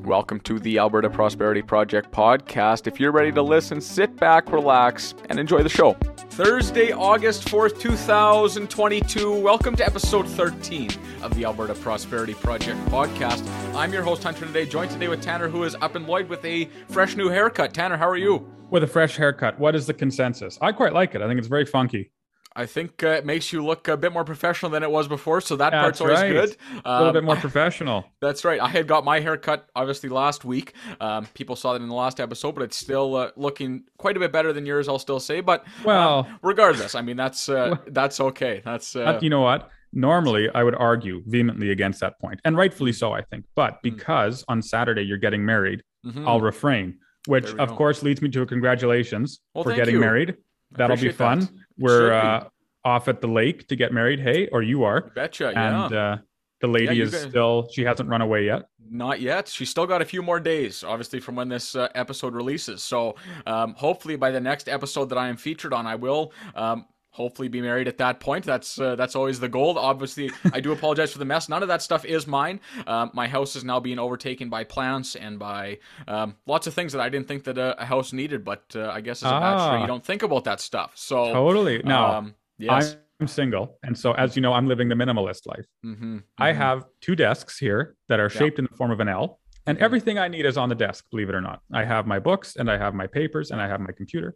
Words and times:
Welcome 0.00 0.40
to 0.40 0.58
the 0.58 0.78
Alberta 0.78 1.08
Prosperity 1.08 1.62
Project 1.62 2.10
podcast. 2.10 2.86
If 2.86 2.98
you're 2.98 3.12
ready 3.12 3.30
to 3.32 3.42
listen, 3.42 3.80
sit 3.80 4.16
back, 4.16 4.50
relax, 4.52 5.14
and 5.28 5.38
enjoy 5.38 5.62
the 5.62 5.68
show. 5.68 5.94
Thursday, 6.30 6.92
August 6.92 7.46
4th, 7.48 7.78
2022. 7.78 9.32
Welcome 9.40 9.76
to 9.76 9.86
episode 9.86 10.28
13 10.28 10.90
of 11.22 11.34
the 11.34 11.44
Alberta 11.44 11.74
Prosperity 11.74 12.34
Project 12.34 12.78
podcast. 12.86 13.46
I'm 13.74 13.92
your 13.92 14.02
host, 14.02 14.22
Hunter, 14.24 14.46
today, 14.46 14.66
joined 14.66 14.90
today 14.90 15.08
with 15.08 15.22
Tanner, 15.22 15.48
who 15.48 15.64
is 15.64 15.74
up 15.76 15.94
in 15.94 16.06
Lloyd 16.06 16.28
with 16.28 16.44
a 16.44 16.68
fresh 16.88 17.16
new 17.16 17.28
haircut. 17.28 17.72
Tanner, 17.72 17.96
how 17.96 18.08
are 18.08 18.16
you? 18.16 18.50
With 18.70 18.82
a 18.82 18.88
fresh 18.88 19.16
haircut. 19.16 19.58
What 19.58 19.74
is 19.76 19.86
the 19.86 19.94
consensus? 19.94 20.58
I 20.60 20.72
quite 20.72 20.92
like 20.94 21.14
it. 21.14 21.22
I 21.22 21.28
think 21.28 21.38
it's 21.38 21.48
very 21.48 21.64
funky. 21.64 22.10
I 22.56 22.64
think 22.64 23.02
uh, 23.02 23.08
it 23.08 23.26
makes 23.26 23.52
you 23.52 23.64
look 23.64 23.86
a 23.86 23.98
bit 23.98 24.12
more 24.12 24.24
professional 24.24 24.70
than 24.70 24.82
it 24.82 24.90
was 24.90 25.06
before, 25.06 25.42
so 25.42 25.56
that 25.56 25.72
part's 25.72 26.00
always 26.00 26.20
right. 26.20 26.32
good. 26.32 26.56
a 26.86 26.98
little 26.98 27.12
bit 27.12 27.22
more 27.22 27.36
professional. 27.46 28.06
That's 28.22 28.46
right. 28.46 28.58
I 28.58 28.68
had 28.68 28.88
got 28.88 29.04
my 29.04 29.20
hair 29.20 29.36
cut 29.36 29.68
obviously 29.76 30.08
last 30.08 30.44
week. 30.44 30.72
Um, 30.98 31.26
people 31.34 31.54
saw 31.54 31.74
that 31.74 31.82
in 31.82 31.88
the 31.88 31.94
last 31.94 32.18
episode, 32.18 32.52
but 32.52 32.62
it's 32.62 32.76
still 32.76 33.14
uh, 33.14 33.30
looking 33.36 33.84
quite 33.98 34.16
a 34.16 34.20
bit 34.20 34.32
better 34.32 34.54
than 34.54 34.64
yours. 34.64 34.88
I'll 34.88 34.98
still 34.98 35.20
say, 35.20 35.40
but 35.40 35.66
well, 35.84 36.20
um, 36.20 36.38
regardless, 36.42 36.94
I 36.94 37.02
mean 37.02 37.16
that's 37.16 37.50
uh, 37.50 37.76
that's 37.88 38.20
okay. 38.20 38.62
That's 38.64 38.96
uh, 38.96 39.18
you 39.20 39.28
know 39.28 39.42
what. 39.42 39.70
Normally, 39.92 40.48
I 40.54 40.62
would 40.62 40.74
argue 40.74 41.22
vehemently 41.26 41.70
against 41.70 42.00
that 42.00 42.18
point, 42.20 42.40
and 42.44 42.56
rightfully 42.56 42.92
so, 42.92 43.12
I 43.12 43.22
think. 43.22 43.44
But 43.54 43.74
mm. 43.74 43.82
because 43.82 44.40
mm. 44.42 44.44
on 44.48 44.62
Saturday 44.62 45.02
you're 45.02 45.18
getting 45.18 45.44
married, 45.44 45.82
mm-hmm. 46.06 46.26
I'll 46.26 46.40
refrain. 46.40 46.98
Which, 47.26 47.50
of 47.54 47.70
go. 47.70 47.76
course, 47.76 48.02
leads 48.02 48.22
me 48.22 48.28
to 48.30 48.42
a 48.42 48.46
congratulations 48.46 49.40
well, 49.54 49.64
for 49.64 49.74
getting 49.74 49.94
you. 49.94 50.00
married. 50.00 50.36
That'll 50.72 50.96
be 50.96 51.10
fun. 51.10 51.40
That. 51.40 51.50
We're 51.78 52.12
uh, 52.12 52.48
off 52.86 53.08
at 53.08 53.20
the 53.20 53.26
lake 53.26 53.66
to 53.68 53.76
get 53.76 53.92
married. 53.92 54.20
Hey, 54.20 54.46
or 54.52 54.62
you 54.62 54.84
are. 54.84 55.10
Betcha, 55.14 55.48
and, 55.48 55.90
yeah. 55.90 56.12
Uh, 56.12 56.18
the 56.60 56.68
lady 56.68 56.96
yeah, 56.96 57.04
is 57.04 57.10
guys... 57.10 57.22
still, 57.22 57.68
she 57.72 57.82
hasn't 57.82 58.08
run 58.08 58.22
away 58.22 58.46
yet. 58.46 58.68
Not 58.88 59.20
yet. 59.20 59.48
She's 59.48 59.68
still 59.68 59.86
got 59.86 60.00
a 60.00 60.04
few 60.04 60.22
more 60.22 60.38
days, 60.38 60.84
obviously, 60.84 61.18
from 61.18 61.34
when 61.34 61.48
this 61.48 61.74
uh, 61.74 61.88
episode 61.94 62.34
releases. 62.34 62.82
So 62.82 63.16
um, 63.46 63.74
hopefully 63.74 64.14
by 64.14 64.30
the 64.30 64.40
next 64.40 64.68
episode 64.68 65.06
that 65.06 65.18
I 65.18 65.28
am 65.28 65.36
featured 65.36 65.72
on, 65.74 65.86
I 65.86 65.96
will. 65.96 66.32
Um, 66.54 66.86
hopefully 67.10 67.48
be 67.48 67.62
married 67.62 67.88
at 67.88 67.96
that 67.96 68.20
point 68.20 68.44
that's 68.44 68.78
uh, 68.78 68.94
that's 68.94 69.16
always 69.16 69.40
the 69.40 69.48
goal 69.48 69.78
obviously 69.78 70.30
i 70.52 70.60
do 70.60 70.72
apologize 70.72 71.10
for 71.10 71.18
the 71.18 71.24
mess 71.24 71.48
none 71.48 71.62
of 71.62 71.68
that 71.68 71.80
stuff 71.80 72.04
is 72.04 72.26
mine 72.26 72.60
um, 72.86 73.10
my 73.14 73.26
house 73.26 73.56
is 73.56 73.64
now 73.64 73.80
being 73.80 73.98
overtaken 73.98 74.50
by 74.50 74.62
plants 74.62 75.16
and 75.16 75.38
by 75.38 75.78
um, 76.08 76.36
lots 76.44 76.66
of 76.66 76.74
things 76.74 76.92
that 76.92 77.00
i 77.00 77.08
didn't 77.08 77.26
think 77.26 77.44
that 77.44 77.56
a, 77.56 77.80
a 77.80 77.86
house 77.86 78.12
needed 78.12 78.44
but 78.44 78.64
uh, 78.76 78.90
i 78.90 79.00
guess 79.00 79.22
as 79.22 79.30
a 79.30 79.34
ah, 79.34 79.40
bachelor 79.40 79.78
you 79.80 79.86
don't 79.86 80.04
think 80.04 80.22
about 80.22 80.44
that 80.44 80.60
stuff 80.60 80.92
so 80.94 81.32
totally 81.32 81.80
no 81.84 82.04
um, 82.04 82.34
yes 82.58 82.96
I'm 83.20 83.28
single, 83.28 83.78
and 83.82 83.96
so 83.96 84.12
as 84.12 84.36
you 84.36 84.42
know, 84.42 84.52
I'm 84.52 84.68
living 84.68 84.88
the 84.88 84.94
minimalist 84.94 85.46
life. 85.46 85.64
Mm-hmm, 85.84 86.04
mm-hmm. 86.04 86.18
I 86.38 86.52
have 86.52 86.84
two 87.00 87.16
desks 87.16 87.58
here 87.58 87.96
that 88.08 88.20
are 88.20 88.28
shaped 88.28 88.58
in 88.58 88.66
the 88.70 88.76
form 88.76 88.90
of 88.90 89.00
an 89.00 89.08
L, 89.08 89.40
and 89.66 89.76
mm-hmm. 89.76 89.84
everything 89.84 90.18
I 90.18 90.28
need 90.28 90.44
is 90.44 90.58
on 90.58 90.68
the 90.68 90.74
desk. 90.74 91.06
Believe 91.10 91.30
it 91.30 91.34
or 91.34 91.40
not, 91.40 91.60
I 91.72 91.84
have 91.84 92.06
my 92.06 92.18
books, 92.18 92.56
and 92.56 92.70
I 92.70 92.76
have 92.76 92.94
my 92.94 93.06
papers, 93.06 93.52
and 93.52 93.60
I 93.60 93.68
have 93.68 93.80
my 93.80 93.92
computer, 93.92 94.34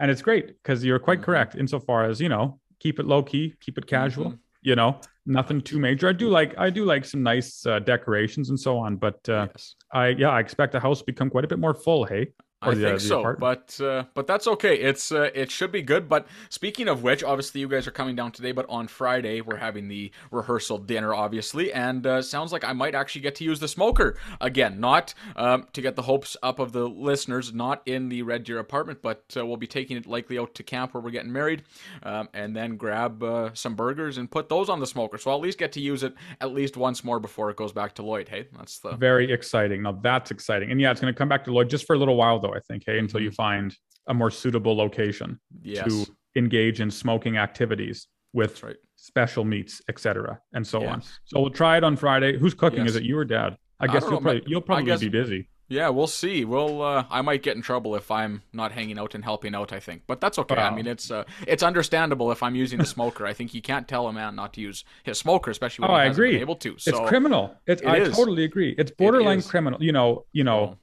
and 0.00 0.10
it's 0.10 0.20
great 0.20 0.48
because 0.48 0.84
you're 0.84 0.98
quite 0.98 1.18
mm-hmm. 1.18 1.24
correct 1.26 1.54
insofar 1.54 2.04
as 2.04 2.20
you 2.20 2.28
know, 2.28 2.60
keep 2.78 2.98
it 2.98 3.06
low 3.06 3.22
key, 3.22 3.54
keep 3.60 3.78
it 3.78 3.86
casual. 3.86 4.26
Mm-hmm. 4.26 4.36
You 4.62 4.76
know, 4.76 5.00
nothing 5.24 5.62
too 5.62 5.78
major. 5.78 6.06
I 6.06 6.12
do 6.12 6.28
like 6.28 6.58
I 6.58 6.68
do 6.68 6.84
like 6.84 7.06
some 7.06 7.22
nice 7.22 7.64
uh, 7.64 7.78
decorations 7.78 8.50
and 8.50 8.60
so 8.60 8.76
on, 8.76 8.96
but 8.96 9.26
uh, 9.30 9.48
yes. 9.50 9.76
I 9.94 10.08
yeah, 10.08 10.28
I 10.28 10.40
expect 10.40 10.72
the 10.72 10.80
house 10.80 10.98
to 10.98 11.06
become 11.06 11.30
quite 11.30 11.44
a 11.44 11.48
bit 11.48 11.58
more 11.58 11.72
full. 11.72 12.04
Hey, 12.04 12.32
I 12.62 12.74
the, 12.74 12.80
think 12.82 12.96
uh, 12.96 12.98
so, 12.98 13.20
apartment. 13.20 13.40
but 13.78 13.84
uh, 13.84 14.04
but 14.12 14.26
that's 14.26 14.46
okay. 14.46 14.76
It's 14.76 15.12
uh, 15.12 15.30
it 15.34 15.50
should 15.50 15.72
be 15.72 15.80
good. 15.80 16.10
But 16.10 16.26
speaking 16.50 16.88
of 16.88 17.02
which, 17.02 17.24
obviously 17.24 17.62
you 17.62 17.68
guys 17.68 17.86
are 17.86 17.90
coming 17.90 18.14
down 18.14 18.32
today, 18.32 18.52
but 18.52 18.66
on 18.68 18.86
Friday 18.86 19.40
we're 19.40 19.56
having 19.56 19.88
the 19.88 20.12
rehearsal 20.30 20.76
dinner, 20.76 21.14
obviously, 21.14 21.72
and 21.72 22.06
uh, 22.06 22.20
sounds 22.20 22.52
like 22.52 22.62
I 22.62 22.74
might 22.74 22.94
actually 22.94 23.22
get 23.22 23.34
to 23.36 23.44
use 23.44 23.60
the 23.60 23.68
smoker 23.68 24.18
again. 24.42 24.78
Not 24.78 25.14
um, 25.36 25.68
to 25.72 25.80
get 25.80 25.96
the 25.96 26.02
hopes 26.02 26.36
up 26.42 26.58
of 26.58 26.72
the 26.72 26.86
listeners, 26.86 27.54
not 27.54 27.80
in 27.86 28.10
the 28.10 28.20
Red 28.20 28.44
Deer 28.44 28.58
apartment, 28.58 29.00
but 29.00 29.24
uh, 29.38 29.46
we'll 29.46 29.56
be 29.56 29.66
taking 29.66 29.96
it 29.96 30.04
likely 30.04 30.38
out 30.38 30.54
to 30.56 30.62
camp 30.62 30.92
where 30.92 31.02
we're 31.02 31.10
getting 31.10 31.32
married, 31.32 31.62
um, 32.02 32.28
and 32.34 32.54
then 32.54 32.76
grab 32.76 33.22
uh, 33.22 33.50
some 33.54 33.74
burgers 33.74 34.18
and 34.18 34.30
put 34.30 34.50
those 34.50 34.68
on 34.68 34.80
the 34.80 34.86
smoker. 34.86 35.16
So 35.16 35.30
I'll 35.30 35.38
at 35.38 35.42
least 35.42 35.56
get 35.56 35.72
to 35.72 35.80
use 35.80 36.02
it 36.02 36.12
at 36.42 36.52
least 36.52 36.76
once 36.76 37.02
more 37.04 37.20
before 37.20 37.48
it 37.48 37.56
goes 37.56 37.72
back 37.72 37.94
to 37.94 38.02
Lloyd. 38.02 38.28
Hey, 38.28 38.48
that's 38.54 38.80
the 38.80 38.96
very 38.96 39.32
exciting. 39.32 39.80
Now 39.80 39.92
that's 39.92 40.30
exciting, 40.30 40.70
and 40.70 40.78
yeah, 40.78 40.90
it's 40.90 41.00
going 41.00 41.12
to 41.12 41.16
come 41.16 41.30
back 41.30 41.44
to 41.44 41.52
Lloyd 41.52 41.70
just 41.70 41.86
for 41.86 41.94
a 41.94 41.98
little 41.98 42.16
while 42.16 42.38
though. 42.38 42.49
I 42.54 42.60
think. 42.60 42.84
Hey, 42.86 42.98
until 42.98 43.20
you 43.20 43.30
you 43.30 43.34
find 43.34 43.76
a 44.06 44.14
more 44.14 44.30
suitable 44.30 44.76
location 44.76 45.40
yes. 45.62 45.86
to 45.86 46.06
engage 46.36 46.80
in 46.80 46.90
smoking 46.90 47.36
activities 47.36 48.08
with 48.32 48.62
right. 48.62 48.76
special 48.96 49.44
meats, 49.44 49.80
etc., 49.88 50.40
and 50.52 50.66
so 50.66 50.80
yes. 50.80 50.92
on. 50.92 51.02
So 51.24 51.40
we'll 51.40 51.50
try 51.50 51.76
it 51.76 51.84
on 51.84 51.96
Friday. 51.96 52.38
Who's 52.38 52.54
cooking? 52.54 52.80
Yes. 52.80 52.90
Is 52.90 52.96
it 52.96 53.02
you 53.04 53.16
or 53.18 53.24
Dad? 53.24 53.56
I 53.78 53.86
guess 53.86 54.04
I 54.04 54.10
you'll 54.10 54.20
probably 54.20 54.42
you'll 54.46 54.60
probably 54.60 54.84
guess, 54.84 55.00
be 55.00 55.08
busy. 55.08 55.48
Yeah, 55.68 55.88
we'll 55.88 56.08
see. 56.08 56.44
We'll 56.44 56.82
uh, 56.82 57.04
I 57.10 57.22
might 57.22 57.42
get 57.42 57.56
in 57.56 57.62
trouble 57.62 57.94
if 57.94 58.10
I'm 58.10 58.42
not 58.52 58.72
hanging 58.72 58.98
out 58.98 59.14
and 59.14 59.24
helping 59.24 59.54
out. 59.54 59.72
I 59.72 59.80
think, 59.80 60.02
but 60.06 60.20
that's 60.20 60.38
okay. 60.38 60.56
Wow. 60.56 60.70
I 60.70 60.74
mean, 60.74 60.86
it's 60.86 61.10
uh, 61.10 61.24
it's 61.46 61.62
understandable 61.62 62.30
if 62.32 62.42
I'm 62.42 62.54
using 62.54 62.78
the 62.78 62.86
smoker. 62.96 63.26
I 63.26 63.32
think 63.32 63.54
you 63.54 63.62
can't 63.62 63.88
tell 63.88 64.06
a 64.08 64.12
man 64.12 64.34
not 64.34 64.52
to 64.54 64.60
use 64.60 64.84
his 65.04 65.18
smoker, 65.18 65.50
especially 65.50 65.84
when 65.84 65.92
oh, 65.92 65.94
I 65.94 66.04
agree. 66.06 66.40
able 66.40 66.56
to. 66.56 66.76
So 66.78 66.90
it's 66.90 67.08
criminal. 67.08 67.56
It's, 67.66 67.82
it 67.82 67.88
I 67.88 67.96
is. 67.98 68.16
totally 68.16 68.44
agree. 68.44 68.74
It's 68.76 68.90
borderline 68.90 69.38
it 69.38 69.46
criminal. 69.46 69.82
You 69.82 69.92
know, 69.92 70.26
you 70.32 70.44
know, 70.44 70.60
oh. 70.60 70.78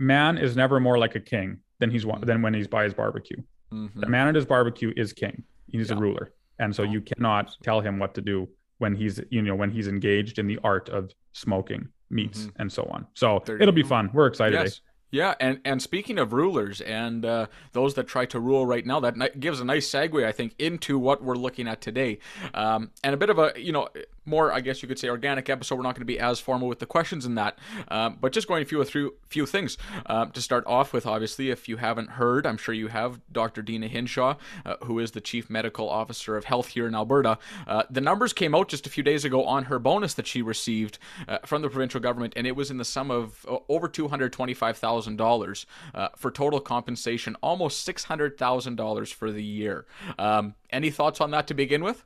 Man 0.00 0.38
is 0.38 0.56
never 0.56 0.80
more 0.80 0.98
like 0.98 1.14
a 1.14 1.20
king 1.20 1.58
than 1.78 1.90
he's 1.90 2.04
mm-hmm. 2.04 2.24
than 2.24 2.42
when 2.42 2.54
he's 2.54 2.66
by 2.66 2.82
his 2.84 2.94
barbecue. 2.94 3.36
Mm-hmm. 3.72 4.00
The 4.00 4.08
man 4.08 4.26
at 4.26 4.34
his 4.34 4.46
barbecue 4.46 4.92
is 4.96 5.12
king. 5.12 5.44
He's 5.68 5.90
yeah. 5.90 5.96
a 5.96 5.98
ruler, 5.98 6.32
and 6.58 6.74
so 6.74 6.82
you 6.82 7.00
cannot 7.00 7.54
tell 7.62 7.80
him 7.80 8.00
what 8.00 8.14
to 8.14 8.20
do 8.20 8.48
when 8.78 8.96
he's 8.96 9.20
you 9.30 9.42
know 9.42 9.54
when 9.54 9.70
he's 9.70 9.86
engaged 9.86 10.40
in 10.40 10.48
the 10.48 10.58
art 10.64 10.88
of 10.88 11.12
smoking 11.32 11.88
meats 12.08 12.40
mm-hmm. 12.40 12.62
and 12.62 12.72
so 12.72 12.82
on. 12.90 13.06
So 13.14 13.42
there 13.44 13.60
it'll 13.60 13.72
be 13.72 13.84
fun. 13.84 14.10
We're 14.12 14.26
excited. 14.26 14.54
Yes. 14.54 14.78
Eh? 14.78 14.90
Yeah, 15.12 15.34
and, 15.40 15.60
and 15.64 15.82
speaking 15.82 16.20
of 16.20 16.32
rulers 16.32 16.80
and 16.80 17.24
uh, 17.24 17.46
those 17.72 17.94
that 17.94 18.06
try 18.06 18.26
to 18.26 18.38
rule 18.38 18.64
right 18.64 18.86
now, 18.86 19.00
that 19.00 19.16
ni- 19.16 19.30
gives 19.40 19.58
a 19.58 19.64
nice 19.64 19.90
segue, 19.90 20.24
I 20.24 20.30
think, 20.30 20.54
into 20.60 21.00
what 21.00 21.20
we're 21.20 21.34
looking 21.34 21.66
at 21.66 21.80
today, 21.80 22.20
um, 22.54 22.92
and 23.02 23.12
a 23.12 23.16
bit 23.16 23.28
of 23.28 23.38
a 23.38 23.52
you 23.56 23.72
know 23.72 23.88
more, 24.24 24.52
I 24.52 24.60
guess 24.60 24.82
you 24.82 24.88
could 24.88 24.98
say, 24.98 25.08
organic 25.08 25.48
episode. 25.48 25.76
We're 25.76 25.82
not 25.82 25.94
going 25.94 26.02
to 26.02 26.06
be 26.06 26.18
as 26.18 26.40
formal 26.40 26.68
with 26.68 26.78
the 26.78 26.86
questions 26.86 27.26
in 27.26 27.34
that, 27.36 27.58
um, 27.88 28.18
but 28.20 28.32
just 28.32 28.48
going 28.48 28.64
through 28.64 28.80
a 28.82 28.84
few, 28.84 29.14
few 29.28 29.46
things 29.46 29.76
uh, 30.06 30.26
to 30.26 30.40
start 30.40 30.64
off 30.66 30.92
with. 30.92 31.06
Obviously, 31.06 31.50
if 31.50 31.68
you 31.68 31.78
haven't 31.78 32.10
heard, 32.10 32.46
I'm 32.46 32.56
sure 32.56 32.74
you 32.74 32.88
have, 32.88 33.20
Dr. 33.32 33.62
Deena 33.62 33.88
Hinshaw, 33.88 34.36
uh, 34.64 34.76
who 34.84 34.98
is 34.98 35.12
the 35.12 35.20
Chief 35.20 35.48
Medical 35.50 35.88
Officer 35.88 36.36
of 36.36 36.44
Health 36.44 36.68
here 36.68 36.86
in 36.86 36.94
Alberta. 36.94 37.38
Uh, 37.66 37.84
the 37.90 38.00
numbers 38.00 38.32
came 38.32 38.54
out 38.54 38.68
just 38.68 38.86
a 38.86 38.90
few 38.90 39.02
days 39.02 39.24
ago 39.24 39.44
on 39.44 39.64
her 39.64 39.78
bonus 39.78 40.14
that 40.14 40.26
she 40.26 40.42
received 40.42 40.98
uh, 41.28 41.38
from 41.44 41.62
the 41.62 41.68
provincial 41.68 42.00
government, 42.00 42.32
and 42.36 42.46
it 42.46 42.56
was 42.56 42.70
in 42.70 42.76
the 42.76 42.84
sum 42.84 43.10
of 43.10 43.44
uh, 43.48 43.58
over 43.68 43.88
$225,000 43.88 45.66
uh, 45.94 46.08
for 46.16 46.30
total 46.30 46.60
compensation, 46.60 47.36
almost 47.42 47.86
$600,000 47.86 49.12
for 49.12 49.30
the 49.32 49.42
year. 49.42 49.86
Um, 50.18 50.54
any 50.70 50.90
thoughts 50.90 51.20
on 51.20 51.30
that 51.32 51.46
to 51.48 51.54
begin 51.54 51.82
with? 51.82 52.04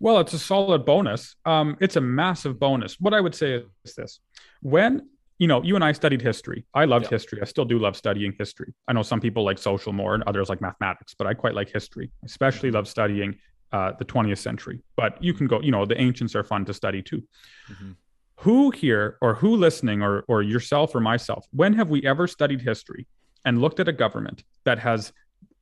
Well, 0.00 0.18
it's 0.18 0.32
a 0.32 0.38
solid 0.38 0.84
bonus. 0.84 1.36
Um, 1.44 1.76
it's 1.80 1.96
a 1.96 2.00
massive 2.00 2.58
bonus. 2.58 3.00
What 3.00 3.14
I 3.14 3.20
would 3.20 3.34
say 3.34 3.64
is 3.84 3.94
this: 3.94 4.20
when 4.62 5.08
you 5.38 5.48
know, 5.48 5.62
you 5.62 5.74
and 5.74 5.84
I 5.84 5.92
studied 5.92 6.22
history. 6.22 6.64
I 6.74 6.84
loved 6.84 7.06
yeah. 7.06 7.10
history. 7.10 7.40
I 7.42 7.44
still 7.44 7.64
do 7.64 7.78
love 7.78 7.96
studying 7.96 8.34
history. 8.38 8.72
I 8.86 8.92
know 8.92 9.02
some 9.02 9.20
people 9.20 9.44
like 9.44 9.58
social 9.58 9.92
more 9.92 10.14
and 10.14 10.22
others 10.24 10.48
like 10.48 10.60
mathematics, 10.60 11.14
but 11.14 11.26
I 11.26 11.34
quite 11.34 11.54
like 11.54 11.70
history. 11.70 12.10
I 12.22 12.26
especially 12.26 12.68
mm-hmm. 12.68 12.76
love 12.76 12.88
studying 12.88 13.36
uh, 13.72 13.92
the 13.98 14.04
20th 14.04 14.38
century. 14.38 14.80
But 14.96 15.22
you 15.22 15.34
can 15.34 15.46
go, 15.46 15.60
you 15.60 15.72
know, 15.72 15.84
the 15.84 16.00
ancients 16.00 16.36
are 16.36 16.44
fun 16.44 16.64
to 16.66 16.74
study 16.74 17.02
too. 17.02 17.22
Mm-hmm. 17.70 17.92
Who 18.40 18.70
here, 18.70 19.16
or 19.20 19.34
who 19.34 19.56
listening, 19.56 20.02
or 20.02 20.24
or 20.28 20.42
yourself 20.42 20.94
or 20.94 21.00
myself, 21.00 21.46
when 21.52 21.72
have 21.74 21.88
we 21.88 22.02
ever 22.04 22.26
studied 22.26 22.60
history 22.60 23.06
and 23.44 23.60
looked 23.60 23.80
at 23.80 23.88
a 23.88 23.92
government 23.92 24.44
that 24.64 24.78
has 24.78 25.12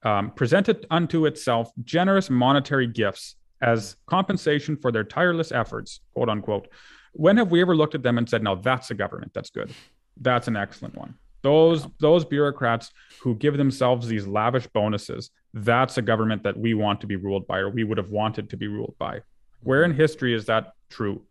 um, 0.02 0.30
presented 0.32 0.86
unto 0.90 1.26
itself 1.26 1.70
generous 1.84 2.28
monetary 2.28 2.86
gifts 2.86 3.36
as 3.62 3.96
compensation 4.06 4.76
for 4.76 4.92
their 4.92 5.04
tireless 5.04 5.52
efforts, 5.52 6.00
quote 6.14 6.28
unquote. 6.28 6.68
When 7.12 7.36
have 7.36 7.50
we 7.50 7.60
ever 7.60 7.76
looked 7.76 7.94
at 7.94 8.02
them 8.02 8.18
and 8.18 8.28
said, 8.28 8.42
"No, 8.42 8.56
that's 8.56 8.90
a 8.90 8.94
government 8.94 9.32
that's 9.32 9.50
good. 9.50 9.72
That's 10.20 10.48
an 10.48 10.56
excellent 10.56 10.96
one." 10.96 11.14
Those 11.42 11.86
those 11.98 12.24
bureaucrats 12.24 12.90
who 13.20 13.34
give 13.36 13.56
themselves 13.56 14.08
these 14.08 14.26
lavish 14.26 14.66
bonuses, 14.68 15.30
that's 15.54 15.96
a 15.98 16.02
government 16.02 16.42
that 16.42 16.56
we 16.56 16.74
want 16.74 17.00
to 17.02 17.06
be 17.06 17.16
ruled 17.16 17.46
by, 17.46 17.58
or 17.58 17.70
we 17.70 17.84
would 17.84 17.98
have 17.98 18.10
wanted 18.10 18.50
to 18.50 18.56
be 18.56 18.68
ruled 18.68 18.94
by. 18.98 19.20
Where 19.62 19.84
in 19.84 19.94
history 19.94 20.34
is 20.34 20.46
that 20.46 20.74
true? 20.90 21.22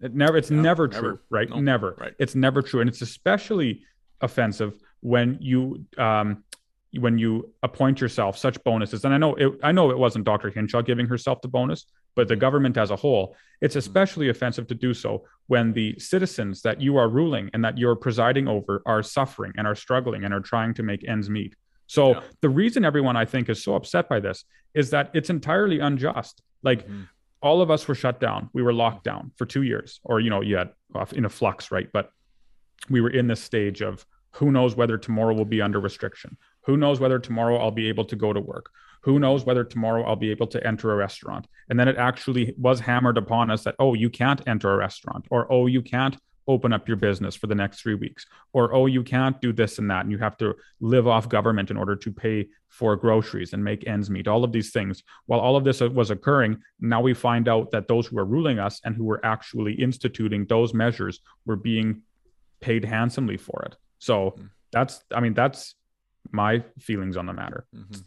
It 0.00 0.14
never. 0.14 0.36
It's 0.36 0.50
never, 0.50 0.88
never 0.88 0.88
true, 0.88 1.18
right? 1.30 1.48
Never. 1.48 1.96
Right. 1.98 2.14
It's 2.18 2.34
never 2.34 2.62
true, 2.62 2.80
and 2.80 2.88
it's 2.88 3.02
especially 3.02 3.82
offensive 4.20 4.78
when 5.00 5.38
you 5.40 5.84
um, 5.98 6.44
when 6.98 7.18
you 7.18 7.52
appoint 7.62 8.00
yourself 8.00 8.36
such 8.38 8.62
bonuses 8.64 9.04
and 9.04 9.12
i 9.14 9.18
know 9.18 9.34
it, 9.34 9.52
i 9.62 9.72
know 9.72 9.90
it 9.90 9.98
wasn't 9.98 10.24
dr 10.24 10.48
hinshaw 10.50 10.80
giving 10.82 11.06
herself 11.06 11.40
the 11.42 11.48
bonus 11.48 11.86
but 12.14 12.28
the 12.28 12.34
mm-hmm. 12.34 12.40
government 12.40 12.76
as 12.76 12.90
a 12.90 12.96
whole 12.96 13.34
it's 13.60 13.72
Mm-hmm. 13.72 13.78
especially 13.78 14.28
offensive 14.28 14.66
to 14.68 14.74
do 14.74 14.92
so 14.94 15.24
when 15.46 15.72
the 15.72 15.98
citizens 15.98 16.62
that 16.62 16.80
you 16.80 16.96
are 16.96 17.08
ruling 17.08 17.50
and 17.54 17.64
that 17.64 17.78
you're 17.78 17.96
presiding 17.96 18.48
over 18.48 18.82
are 18.86 19.02
suffering 19.02 19.52
and 19.56 19.66
are 19.66 19.74
struggling 19.74 20.24
and 20.24 20.32
are 20.34 20.40
trying 20.40 20.74
to 20.74 20.82
make 20.82 21.06
ends 21.08 21.28
meet 21.30 21.54
so 21.86 22.12
Yeah. 22.12 22.20
the 22.40 22.48
reason 22.48 22.84
everyone 22.84 23.16
i 23.16 23.24
think 23.24 23.48
is 23.48 23.62
so 23.62 23.74
upset 23.74 24.08
by 24.08 24.20
this 24.20 24.44
is 24.74 24.90
that 24.90 25.10
it's 25.14 25.30
entirely 25.30 25.80
unjust 25.80 26.42
like 26.62 26.86
Mhm. 26.86 27.08
all 27.42 27.60
of 27.60 27.70
us 27.70 27.86
were 27.88 27.94
shut 27.94 28.20
down 28.20 28.50
we 28.52 28.62
were 28.62 28.72
locked 28.72 29.04
down 29.04 29.32
for 29.36 29.46
two 29.46 29.62
years 29.62 30.00
or 30.04 30.20
you 30.20 30.30
know 30.30 30.40
you 30.40 30.56
had 30.56 30.70
in 31.12 31.24
a 31.24 31.28
flux 31.28 31.70
right 31.70 31.88
but 31.92 32.10
we 32.88 33.00
were 33.00 33.10
in 33.10 33.26
this 33.26 33.42
stage 33.42 33.82
of 33.82 34.06
who 34.32 34.50
knows 34.52 34.76
whether 34.76 34.98
tomorrow 34.98 35.34
will 35.34 35.46
be 35.56 35.62
under 35.62 35.80
restriction 35.80 36.36
who 36.66 36.76
knows 36.76 37.00
whether 37.00 37.18
tomorrow 37.18 37.56
i'll 37.58 37.70
be 37.70 37.88
able 37.88 38.04
to 38.04 38.16
go 38.16 38.32
to 38.32 38.40
work 38.40 38.70
who 39.06 39.20
knows 39.20 39.46
whether 39.46 39.62
tomorrow 39.62 40.02
I'll 40.02 40.16
be 40.16 40.32
able 40.32 40.48
to 40.48 40.66
enter 40.66 40.90
a 40.90 40.96
restaurant. 40.96 41.46
And 41.70 41.78
then 41.78 41.86
it 41.86 41.96
actually 41.96 42.52
was 42.58 42.80
hammered 42.80 43.16
upon 43.16 43.52
us 43.52 43.62
that, 43.62 43.76
oh, 43.78 43.94
you 43.94 44.10
can't 44.10 44.42
enter 44.48 44.72
a 44.72 44.76
restaurant, 44.76 45.26
or 45.30 45.46
oh, 45.50 45.66
you 45.66 45.80
can't 45.80 46.16
open 46.48 46.72
up 46.72 46.88
your 46.88 46.96
business 46.96 47.36
for 47.36 47.46
the 47.46 47.54
next 47.54 47.80
three 47.80 47.94
weeks, 47.94 48.26
or 48.52 48.74
oh, 48.74 48.86
you 48.86 49.04
can't 49.04 49.40
do 49.40 49.52
this 49.52 49.78
and 49.78 49.88
that. 49.90 50.00
And 50.00 50.10
you 50.10 50.18
have 50.18 50.36
to 50.38 50.56
live 50.80 51.06
off 51.06 51.28
government 51.28 51.70
in 51.70 51.76
order 51.76 51.94
to 51.94 52.10
pay 52.12 52.48
for 52.68 52.96
groceries 52.96 53.52
and 53.52 53.62
make 53.62 53.86
ends 53.86 54.10
meet, 54.10 54.26
all 54.26 54.42
of 54.42 54.50
these 54.50 54.72
things. 54.72 55.04
While 55.26 55.38
all 55.38 55.54
of 55.54 55.62
this 55.62 55.80
was 55.80 56.10
occurring, 56.10 56.58
now 56.80 57.00
we 57.00 57.14
find 57.14 57.48
out 57.48 57.70
that 57.70 57.86
those 57.86 58.08
who 58.08 58.18
are 58.18 58.24
ruling 58.24 58.58
us 58.58 58.80
and 58.84 58.96
who 58.96 59.04
were 59.04 59.24
actually 59.24 59.74
instituting 59.74 60.46
those 60.46 60.74
measures 60.74 61.20
were 61.44 61.54
being 61.54 62.02
paid 62.58 62.84
handsomely 62.84 63.36
for 63.36 63.62
it. 63.66 63.76
So 64.00 64.30
mm-hmm. 64.30 64.46
that's, 64.72 65.04
I 65.14 65.20
mean, 65.20 65.34
that's 65.34 65.75
my 66.32 66.62
feelings 66.78 67.16
on 67.16 67.26
the 67.26 67.32
matter. 67.32 67.66
Mm-hmm. 67.74 68.00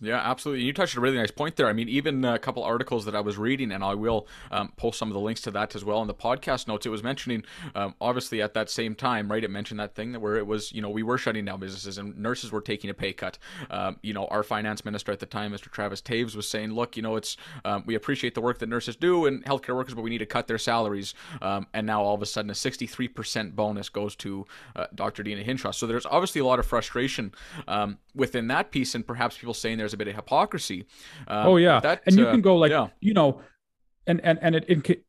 Yeah, 0.00 0.18
absolutely. 0.18 0.64
You 0.64 0.72
touched 0.72 0.96
a 0.96 1.00
really 1.00 1.16
nice 1.16 1.32
point 1.32 1.56
there. 1.56 1.66
I 1.66 1.72
mean, 1.72 1.88
even 1.88 2.24
a 2.24 2.38
couple 2.38 2.62
articles 2.62 3.04
that 3.06 3.16
I 3.16 3.20
was 3.20 3.36
reading, 3.36 3.72
and 3.72 3.82
I 3.82 3.94
will 3.94 4.28
um, 4.52 4.72
post 4.76 4.96
some 4.96 5.08
of 5.08 5.14
the 5.14 5.20
links 5.20 5.40
to 5.42 5.50
that 5.52 5.74
as 5.74 5.84
well 5.84 6.00
in 6.02 6.06
the 6.06 6.14
podcast 6.14 6.68
notes. 6.68 6.86
It 6.86 6.90
was 6.90 7.02
mentioning, 7.02 7.42
um, 7.74 7.96
obviously, 8.00 8.40
at 8.40 8.54
that 8.54 8.70
same 8.70 8.94
time, 8.94 9.28
right? 9.28 9.42
It 9.42 9.50
mentioned 9.50 9.80
that 9.80 9.96
thing 9.96 10.12
that 10.12 10.20
where 10.20 10.36
it 10.36 10.46
was, 10.46 10.72
you 10.72 10.80
know, 10.80 10.88
we 10.88 11.02
were 11.02 11.18
shutting 11.18 11.44
down 11.44 11.58
businesses 11.58 11.98
and 11.98 12.16
nurses 12.16 12.52
were 12.52 12.60
taking 12.60 12.90
a 12.90 12.94
pay 12.94 13.12
cut. 13.12 13.38
Um, 13.70 13.96
you 14.02 14.14
know, 14.14 14.26
our 14.26 14.44
finance 14.44 14.84
minister 14.84 15.10
at 15.10 15.18
the 15.18 15.26
time, 15.26 15.52
Mr. 15.52 15.68
Travis 15.68 16.00
Toews, 16.00 16.36
was 16.36 16.48
saying, 16.48 16.72
look, 16.72 16.96
you 16.96 17.02
know, 17.02 17.16
it's 17.16 17.36
um, 17.64 17.82
we 17.84 17.96
appreciate 17.96 18.36
the 18.36 18.40
work 18.40 18.58
that 18.58 18.68
nurses 18.68 18.94
do 18.94 19.26
and 19.26 19.44
healthcare 19.46 19.74
workers, 19.74 19.94
but 19.94 20.02
we 20.02 20.10
need 20.10 20.18
to 20.18 20.26
cut 20.26 20.46
their 20.46 20.58
salaries. 20.58 21.12
Um, 21.42 21.66
and 21.74 21.88
now 21.88 22.02
all 22.02 22.14
of 22.14 22.22
a 22.22 22.26
sudden, 22.26 22.50
a 22.52 22.54
63% 22.54 23.56
bonus 23.56 23.88
goes 23.88 24.14
to 24.16 24.46
uh, 24.76 24.86
Dr. 24.94 25.24
Deena 25.24 25.42
Hinshaw. 25.42 25.72
So 25.72 25.88
there's 25.88 26.06
obviously 26.06 26.40
a 26.40 26.44
lot 26.44 26.60
of 26.60 26.66
frustration 26.66 27.32
um, 27.66 27.98
within 28.14 28.46
that 28.48 28.70
piece, 28.70 28.94
and 28.94 29.04
perhaps 29.04 29.36
people 29.36 29.54
saying 29.54 29.78
there's 29.78 29.87
a 29.92 29.96
bit 29.96 30.08
of 30.08 30.14
hypocrisy. 30.14 30.86
Um, 31.26 31.46
oh 31.46 31.56
yeah, 31.56 31.80
that, 31.80 32.02
and 32.06 32.16
you 32.16 32.26
uh, 32.26 32.30
can 32.30 32.40
go 32.40 32.56
like 32.56 32.70
yeah. 32.70 32.88
you 33.00 33.14
know, 33.14 33.40
and 34.06 34.20
and 34.22 34.38
and 34.42 34.56
it, 34.56 34.64
it, 34.68 35.04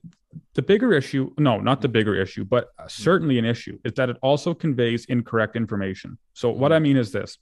the 0.54 0.62
bigger 0.62 0.94
issue, 0.94 1.32
no, 1.38 1.60
not 1.60 1.82
the 1.82 1.88
bigger 1.88 2.16
issue, 2.16 2.46
but 2.46 2.70
certainly 2.88 3.40
an 3.40 3.46
issue 3.46 3.80
is 3.84 3.94
that 3.94 4.10
it 4.10 4.18
also 4.22 4.54
conveys 4.54 5.06
incorrect 5.06 5.56
information. 5.56 6.18
So 6.34 6.50
what 6.50 6.72
I 6.72 6.80
mean 6.80 6.98
is 6.98 7.12
this: 7.12 7.38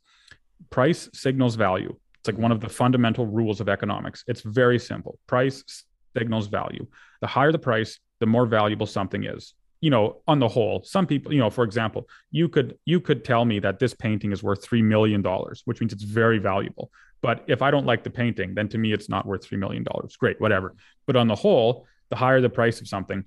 price 0.70 1.10
signals 1.14 1.56
value. 1.56 1.96
It's 2.20 2.28
like 2.28 2.38
one 2.38 2.52
of 2.52 2.60
the 2.60 2.70
fundamental 2.70 3.26
rules 3.26 3.62
of 3.62 3.70
economics. 3.70 4.24
It's 4.28 4.42
very 4.42 4.80
simple. 4.80 5.20
Price 5.28 5.84
signals 6.16 6.48
value. 6.48 6.88
The 7.22 7.28
higher 7.28 7.52
the 7.52 7.60
price, 7.60 8.00
the 8.20 8.26
more 8.26 8.46
valuable 8.46 8.86
something 8.86 9.24
is 9.24 9.54
you 9.82 9.90
know 9.90 10.18
on 10.28 10.40
the 10.40 10.48
whole 10.48 10.82
some 10.84 11.06
people 11.06 11.32
you 11.32 11.40
know 11.40 11.50
for 11.50 11.64
example 11.64 12.08
you 12.32 12.50
could 12.50 12.78
you 12.86 13.00
could 13.00 13.24
tell 13.24 13.46
me 13.46 13.60
that 13.60 13.80
this 13.80 13.94
painting 13.94 14.32
is 14.32 14.44
worth 14.44 14.64
3 14.64 14.82
million 14.82 15.22
dollars 15.22 15.62
which 15.66 15.80
means 15.80 15.94
it's 15.94 16.04
very 16.04 16.40
valuable 16.40 16.92
but 17.22 17.44
if 17.48 17.62
i 17.62 17.72
don't 17.72 17.86
like 17.86 18.04
the 18.04 18.10
painting 18.10 18.54
then 18.54 18.68
to 18.68 18.78
me 18.78 18.94
it's 18.94 19.10
not 19.10 19.26
worth 19.26 19.46
3 19.46 19.58
million 19.58 19.84
dollars. 19.84 20.16
Great 20.18 20.40
whatever. 20.40 20.76
But 21.06 21.16
on 21.16 21.28
the 21.28 21.36
whole 21.36 21.86
the 22.10 22.16
higher 22.16 22.42
the 22.42 22.50
price 22.50 22.82
of 22.82 22.88
something 22.88 23.24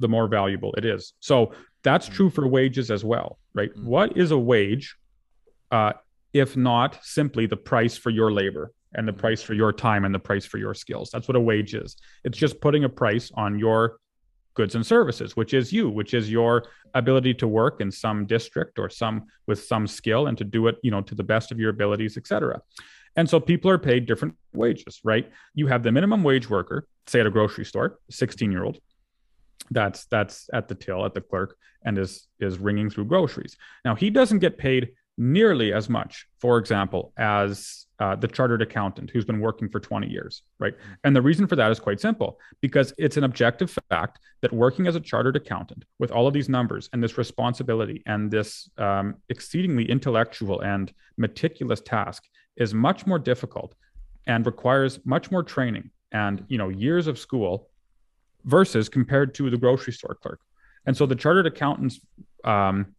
the 0.00 0.08
more 0.08 0.26
valuable 0.26 0.74
it 0.76 0.84
is. 0.84 1.14
So 1.20 1.52
that's 1.82 2.08
true 2.08 2.30
for 2.30 2.46
wages 2.46 2.90
as 2.90 3.04
well 3.04 3.38
right? 3.54 3.70
Mm-hmm. 3.70 3.86
what 3.86 4.16
is 4.16 4.30
a 4.30 4.38
wage 4.38 4.96
uh, 5.72 5.94
if 6.32 6.56
not 6.56 6.98
simply 7.02 7.46
the 7.46 7.56
price 7.56 7.96
for 7.96 8.10
your 8.10 8.30
labor 8.30 8.72
and 8.94 9.08
the 9.08 9.12
mm. 9.12 9.18
price 9.18 9.42
for 9.42 9.54
your 9.54 9.72
time 9.72 10.04
and 10.04 10.14
the 10.14 10.18
price 10.18 10.44
for 10.44 10.58
your 10.58 10.74
skills? 10.74 11.10
That's 11.10 11.26
what 11.26 11.36
a 11.36 11.40
wage 11.40 11.74
is. 11.74 11.96
It's 12.24 12.38
just 12.38 12.60
putting 12.60 12.84
a 12.84 12.88
price 12.88 13.32
on 13.34 13.58
your 13.58 13.98
goods 14.56 14.74
and 14.74 14.84
services, 14.84 15.36
which 15.36 15.54
is 15.54 15.72
you, 15.72 15.88
which 15.88 16.14
is 16.14 16.30
your 16.30 16.64
ability 16.94 17.34
to 17.34 17.46
work 17.46 17.80
in 17.80 17.90
some 17.90 18.26
district 18.26 18.78
or 18.78 18.90
some 18.90 19.26
with 19.46 19.62
some 19.62 19.86
skill 19.86 20.26
and 20.26 20.36
to 20.38 20.44
do 20.44 20.66
it, 20.66 20.76
you 20.82 20.90
know, 20.90 21.02
to 21.02 21.14
the 21.14 21.22
best 21.22 21.52
of 21.52 21.60
your 21.60 21.70
abilities, 21.70 22.16
et 22.16 22.26
cetera. 22.26 22.60
And 23.16 23.28
so 23.28 23.38
people 23.38 23.70
are 23.70 23.78
paid 23.78 24.06
different 24.06 24.34
wages, 24.52 25.00
right? 25.04 25.30
You 25.54 25.68
have 25.68 25.82
the 25.82 25.92
minimum 25.92 26.22
wage 26.22 26.50
worker, 26.50 26.86
say 27.06 27.20
at 27.20 27.26
a 27.26 27.30
grocery 27.30 27.64
store, 27.64 27.98
16 28.10 28.50
year 28.50 28.64
old, 28.64 28.78
that's 29.70 30.06
that's 30.06 30.48
at 30.52 30.68
the 30.68 30.74
till 30.74 31.04
at 31.04 31.14
the 31.14 31.20
clerk 31.20 31.56
and 31.84 31.98
is 31.98 32.26
is 32.40 32.58
ringing 32.58 32.90
through 32.90 33.06
groceries. 33.06 33.56
Now 33.84 33.94
he 33.94 34.10
doesn't 34.10 34.40
get 34.40 34.58
paid 34.58 34.90
nearly 35.18 35.72
as 35.72 35.88
much, 35.88 36.26
for 36.40 36.58
example, 36.58 37.12
as 37.16 37.86
uh, 37.98 38.14
the 38.14 38.28
chartered 38.28 38.60
accountant 38.60 39.10
who's 39.10 39.24
been 39.24 39.40
working 39.40 39.68
for 39.68 39.80
20 39.80 40.08
years, 40.08 40.42
right? 40.58 40.74
And 41.04 41.16
the 41.16 41.22
reason 41.22 41.46
for 41.46 41.56
that 41.56 41.70
is 41.70 41.80
quite 41.80 42.00
simple 42.00 42.38
because 42.60 42.92
it's 42.98 43.16
an 43.16 43.24
objective 43.24 43.74
fact 43.88 44.18
that 44.42 44.52
working 44.52 44.86
as 44.86 44.96
a 44.96 45.00
chartered 45.00 45.36
accountant 45.36 45.84
with 45.98 46.10
all 46.10 46.26
of 46.26 46.34
these 46.34 46.48
numbers 46.48 46.90
and 46.92 47.02
this 47.02 47.16
responsibility 47.16 48.02
and 48.06 48.30
this 48.30 48.68
um, 48.76 49.14
exceedingly 49.30 49.88
intellectual 49.90 50.60
and 50.60 50.92
meticulous 51.16 51.80
task 51.80 52.24
is 52.56 52.74
much 52.74 53.06
more 53.06 53.18
difficult 53.18 53.74
and 54.26 54.44
requires 54.44 55.00
much 55.06 55.30
more 55.30 55.42
training 55.42 55.90
and 56.12 56.44
you 56.48 56.58
know 56.58 56.68
years 56.68 57.06
of 57.06 57.18
school 57.18 57.68
versus 58.44 58.88
compared 58.88 59.34
to 59.34 59.50
the 59.50 59.56
grocery 59.56 59.92
store 59.92 60.16
clerk. 60.22 60.40
And 60.86 60.96
so 60.96 61.04
the 61.06 61.16
chartered 61.16 61.46
accountant's 61.46 62.00
um, 62.44 62.94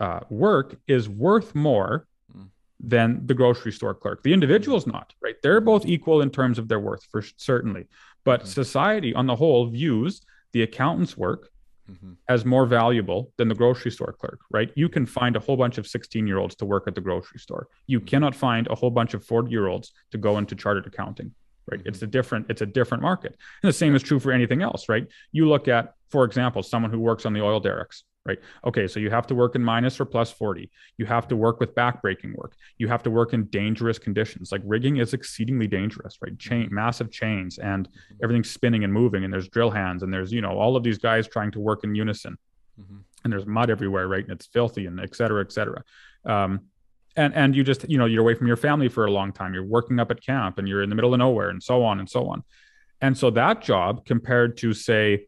uh, 0.00 0.20
work 0.30 0.76
is 0.88 1.08
worth 1.08 1.54
more 1.54 2.06
hmm. 2.32 2.44
than 2.80 3.26
the 3.26 3.34
grocery 3.34 3.72
store 3.72 3.94
clerk. 3.94 4.22
The 4.22 4.32
individual's 4.32 4.86
not, 4.86 5.12
right? 5.22 5.36
They're 5.42 5.60
both 5.60 5.86
equal 5.86 6.22
in 6.22 6.30
terms 6.30 6.58
of 6.58 6.68
their 6.68 6.80
worth, 6.80 7.04
for 7.12 7.22
certainly. 7.36 7.86
But 8.24 8.40
mm-hmm. 8.40 8.48
society 8.48 9.14
on 9.14 9.26
the 9.26 9.36
whole 9.36 9.66
views 9.66 10.22
the 10.52 10.62
accountant's 10.62 11.16
work 11.16 11.50
mm-hmm. 11.90 12.12
as 12.28 12.44
more 12.44 12.66
valuable 12.66 13.32
than 13.36 13.48
the 13.48 13.54
grocery 13.54 13.90
store 13.90 14.12
clerk, 14.12 14.40
right? 14.50 14.70
You 14.74 14.88
can 14.88 15.06
find 15.06 15.36
a 15.36 15.40
whole 15.40 15.56
bunch 15.56 15.78
of 15.78 15.86
16 15.86 16.26
year 16.26 16.38
olds 16.38 16.54
to 16.56 16.64
work 16.64 16.84
at 16.86 16.94
the 16.94 17.00
grocery 17.00 17.40
store. 17.40 17.68
You 17.86 17.98
mm-hmm. 17.98 18.06
cannot 18.06 18.34
find 18.34 18.66
a 18.68 18.74
whole 18.74 18.90
bunch 18.90 19.14
of 19.14 19.24
40 19.24 19.50
year 19.50 19.66
olds 19.68 19.92
to 20.12 20.18
go 20.18 20.38
into 20.38 20.54
chartered 20.54 20.86
accounting, 20.86 21.32
right? 21.70 21.80
It's 21.84 21.98
mm-hmm. 21.98 22.06
a 22.06 22.08
different, 22.08 22.46
it's 22.48 22.62
a 22.62 22.66
different 22.66 23.02
market. 23.02 23.36
And 23.62 23.68
the 23.68 23.72
same 23.72 23.94
is 23.94 24.02
true 24.02 24.18
for 24.18 24.32
anything 24.32 24.62
else, 24.62 24.88
right? 24.88 25.06
You 25.32 25.48
look 25.48 25.68
at, 25.68 25.94
for 26.10 26.24
example, 26.24 26.62
someone 26.62 26.90
who 26.90 26.98
works 26.98 27.26
on 27.26 27.32
the 27.32 27.42
oil 27.42 27.60
derricks, 27.60 28.04
right? 28.26 28.38
Okay, 28.66 28.86
so 28.86 29.00
you 29.00 29.10
have 29.10 29.26
to 29.28 29.34
work 29.34 29.54
in 29.54 29.64
minus 29.64 29.98
or 29.98 30.04
plus 30.04 30.30
40. 30.30 30.70
You 30.98 31.06
have 31.06 31.26
to 31.28 31.36
work 31.36 31.58
with 31.58 31.74
backbreaking 31.74 32.34
work. 32.34 32.54
You 32.78 32.88
have 32.88 33.02
to 33.04 33.10
work 33.10 33.32
in 33.32 33.44
dangerous 33.46 33.98
conditions. 33.98 34.52
Like 34.52 34.62
rigging 34.64 34.98
is 34.98 35.14
exceedingly 35.14 35.66
dangerous, 35.66 36.18
right? 36.20 36.38
Chain, 36.38 36.66
mm-hmm. 36.66 36.74
massive 36.74 37.10
chains, 37.10 37.58
and 37.58 37.88
mm-hmm. 37.88 38.24
everything's 38.24 38.50
spinning 38.50 38.84
and 38.84 38.92
moving, 38.92 39.24
and 39.24 39.32
there's 39.32 39.48
drill 39.48 39.70
hands, 39.70 40.02
and 40.02 40.12
there's, 40.12 40.32
you 40.32 40.42
know, 40.42 40.58
all 40.58 40.76
of 40.76 40.82
these 40.82 40.98
guys 40.98 41.26
trying 41.26 41.50
to 41.52 41.60
work 41.60 41.84
in 41.84 41.94
unison. 41.94 42.36
Mm-hmm. 42.80 42.98
And 43.24 43.32
there's 43.32 43.46
mud 43.46 43.70
everywhere, 43.70 44.08
right? 44.08 44.22
And 44.22 44.32
it's 44.32 44.46
filthy 44.46 44.86
and 44.86 44.98
et 45.00 45.14
cetera, 45.14 45.42
et 45.42 45.52
cetera. 45.52 45.82
Um, 46.24 46.60
and 47.16 47.34
and 47.34 47.56
you 47.56 47.64
just, 47.64 47.88
you 47.88 47.98
know, 47.98 48.06
you're 48.06 48.22
away 48.22 48.34
from 48.34 48.46
your 48.46 48.56
family 48.56 48.88
for 48.88 49.04
a 49.04 49.10
long 49.10 49.32
time. 49.32 49.52
You're 49.52 49.64
working 49.64 49.98
up 49.98 50.10
at 50.10 50.22
camp 50.24 50.58
and 50.58 50.68
you're 50.68 50.82
in 50.82 50.88
the 50.88 50.94
middle 50.94 51.12
of 51.12 51.18
nowhere 51.18 51.50
and 51.50 51.62
so 51.62 51.82
on 51.84 51.98
and 51.98 52.08
so 52.08 52.28
on. 52.28 52.44
And 53.00 53.16
so 53.16 53.30
that 53.30 53.62
job 53.62 54.04
compared 54.04 54.58
to 54.58 54.72
say, 54.72 55.26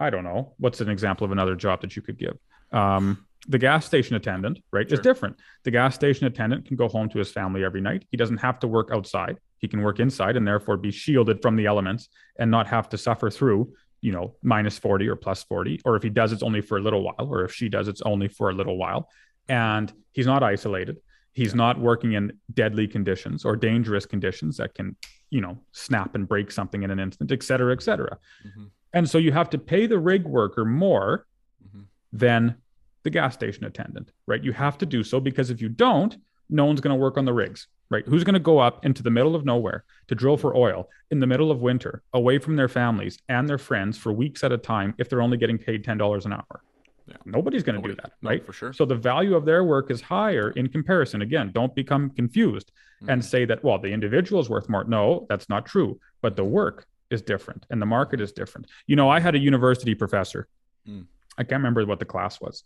I 0.00 0.10
don't 0.10 0.24
know. 0.24 0.54
What's 0.58 0.80
an 0.80 0.88
example 0.88 1.24
of 1.24 1.32
another 1.32 1.54
job 1.54 1.80
that 1.82 1.96
you 1.96 2.02
could 2.02 2.18
give? 2.18 2.36
Um, 2.72 3.26
the 3.48 3.58
gas 3.58 3.84
station 3.84 4.16
attendant, 4.16 4.58
right, 4.72 4.88
sure. 4.88 4.98
is 4.98 5.00
different. 5.00 5.36
The 5.64 5.70
gas 5.70 5.94
station 5.94 6.26
attendant 6.26 6.66
can 6.66 6.76
go 6.76 6.88
home 6.88 7.08
to 7.10 7.18
his 7.18 7.30
family 7.30 7.64
every 7.64 7.80
night. 7.80 8.04
He 8.10 8.16
doesn't 8.16 8.38
have 8.38 8.58
to 8.60 8.68
work 8.68 8.90
outside. 8.92 9.38
He 9.58 9.68
can 9.68 9.82
work 9.82 10.00
inside 10.00 10.36
and 10.36 10.46
therefore 10.46 10.76
be 10.76 10.90
shielded 10.90 11.42
from 11.42 11.56
the 11.56 11.66
elements 11.66 12.08
and 12.38 12.50
not 12.50 12.66
have 12.66 12.88
to 12.90 12.98
suffer 12.98 13.30
through, 13.30 13.72
you 14.00 14.12
know, 14.12 14.36
minus 14.42 14.78
40 14.78 15.08
or 15.08 15.16
plus 15.16 15.42
40. 15.44 15.80
Or 15.84 15.96
if 15.96 16.02
he 16.02 16.10
does, 16.10 16.32
it's 16.32 16.42
only 16.42 16.60
for 16.60 16.78
a 16.78 16.80
little 16.80 17.02
while. 17.02 17.28
Or 17.30 17.44
if 17.44 17.54
she 17.54 17.68
does, 17.68 17.88
it's 17.88 18.02
only 18.02 18.28
for 18.28 18.50
a 18.50 18.54
little 18.54 18.76
while. 18.76 19.08
And 19.48 19.92
he's 20.12 20.26
not 20.26 20.42
isolated. 20.42 20.98
He's 21.32 21.52
yeah. 21.52 21.56
not 21.56 21.78
working 21.78 22.12
in 22.12 22.38
deadly 22.52 22.86
conditions 22.86 23.44
or 23.44 23.56
dangerous 23.56 24.06
conditions 24.06 24.56
that 24.58 24.74
can, 24.74 24.96
you 25.30 25.40
know, 25.40 25.58
snap 25.72 26.14
and 26.14 26.26
break 26.28 26.50
something 26.50 26.82
in 26.82 26.90
an 26.90 26.98
instant, 26.98 27.32
et 27.32 27.42
cetera, 27.42 27.72
et 27.72 27.82
cetera. 27.82 28.18
Mm-hmm. 28.46 28.64
And 28.94 29.10
so 29.10 29.18
you 29.18 29.32
have 29.32 29.50
to 29.50 29.58
pay 29.58 29.86
the 29.86 29.98
rig 29.98 30.24
worker 30.24 30.64
more 30.64 31.26
mm-hmm. 31.62 31.82
than 32.12 32.56
the 33.02 33.10
gas 33.10 33.34
station 33.34 33.64
attendant, 33.64 34.12
right? 34.26 34.42
You 34.42 34.52
have 34.52 34.78
to 34.78 34.86
do 34.86 35.04
so 35.04 35.20
because 35.20 35.50
if 35.50 35.60
you 35.60 35.68
don't, 35.68 36.16
no 36.48 36.64
one's 36.64 36.80
going 36.80 36.94
to 36.94 37.00
work 37.00 37.18
on 37.18 37.24
the 37.24 37.32
rigs, 37.32 37.66
right? 37.90 38.04
Who's 38.06 38.24
going 38.24 38.34
to 38.34 38.40
go 38.40 38.58
up 38.58 38.84
into 38.86 39.02
the 39.02 39.10
middle 39.10 39.34
of 39.34 39.44
nowhere 39.44 39.84
to 40.08 40.14
drill 40.14 40.36
for 40.36 40.56
oil 40.56 40.88
in 41.10 41.20
the 41.20 41.26
middle 41.26 41.50
of 41.50 41.60
winter, 41.60 42.02
away 42.12 42.38
from 42.38 42.56
their 42.56 42.68
families 42.68 43.18
and 43.28 43.48
their 43.48 43.58
friends 43.58 43.98
for 43.98 44.12
weeks 44.12 44.44
at 44.44 44.52
a 44.52 44.58
time 44.58 44.94
if 44.98 45.10
they're 45.10 45.22
only 45.22 45.36
getting 45.36 45.58
paid 45.58 45.84
$10 45.84 46.24
an 46.24 46.32
hour? 46.32 46.62
Yeah. 47.06 47.16
Nobody's 47.26 47.62
going 47.62 47.82
to 47.82 47.86
do 47.86 47.94
that, 47.96 48.12
right? 48.22 48.40
No, 48.40 48.46
for 48.46 48.52
sure. 48.52 48.72
So 48.72 48.86
the 48.86 48.94
value 48.94 49.34
of 49.34 49.44
their 49.44 49.64
work 49.64 49.90
is 49.90 50.00
higher 50.00 50.50
in 50.50 50.68
comparison. 50.68 51.20
Again, 51.20 51.50
don't 51.52 51.74
become 51.74 52.10
confused 52.10 52.72
mm-hmm. 53.02 53.10
and 53.10 53.24
say 53.24 53.44
that, 53.44 53.62
well, 53.62 53.78
the 53.78 53.92
individual 53.92 54.40
is 54.40 54.48
worth 54.48 54.68
more. 54.70 54.84
No, 54.84 55.26
that's 55.28 55.48
not 55.50 55.66
true. 55.66 56.00
But 56.22 56.36
the 56.36 56.44
work 56.44 56.86
is 57.14 57.22
different 57.22 57.64
and 57.70 57.80
the 57.80 57.86
market 57.86 58.20
is 58.20 58.32
different. 58.32 58.66
You 58.86 58.96
know, 58.96 59.08
I 59.08 59.20
had 59.20 59.34
a 59.34 59.38
university 59.38 59.94
professor. 59.94 60.46
Mm. 60.86 61.06
I 61.38 61.44
can't 61.44 61.60
remember 61.60 61.84
what 61.86 61.98
the 61.98 62.04
class 62.04 62.40
was, 62.40 62.64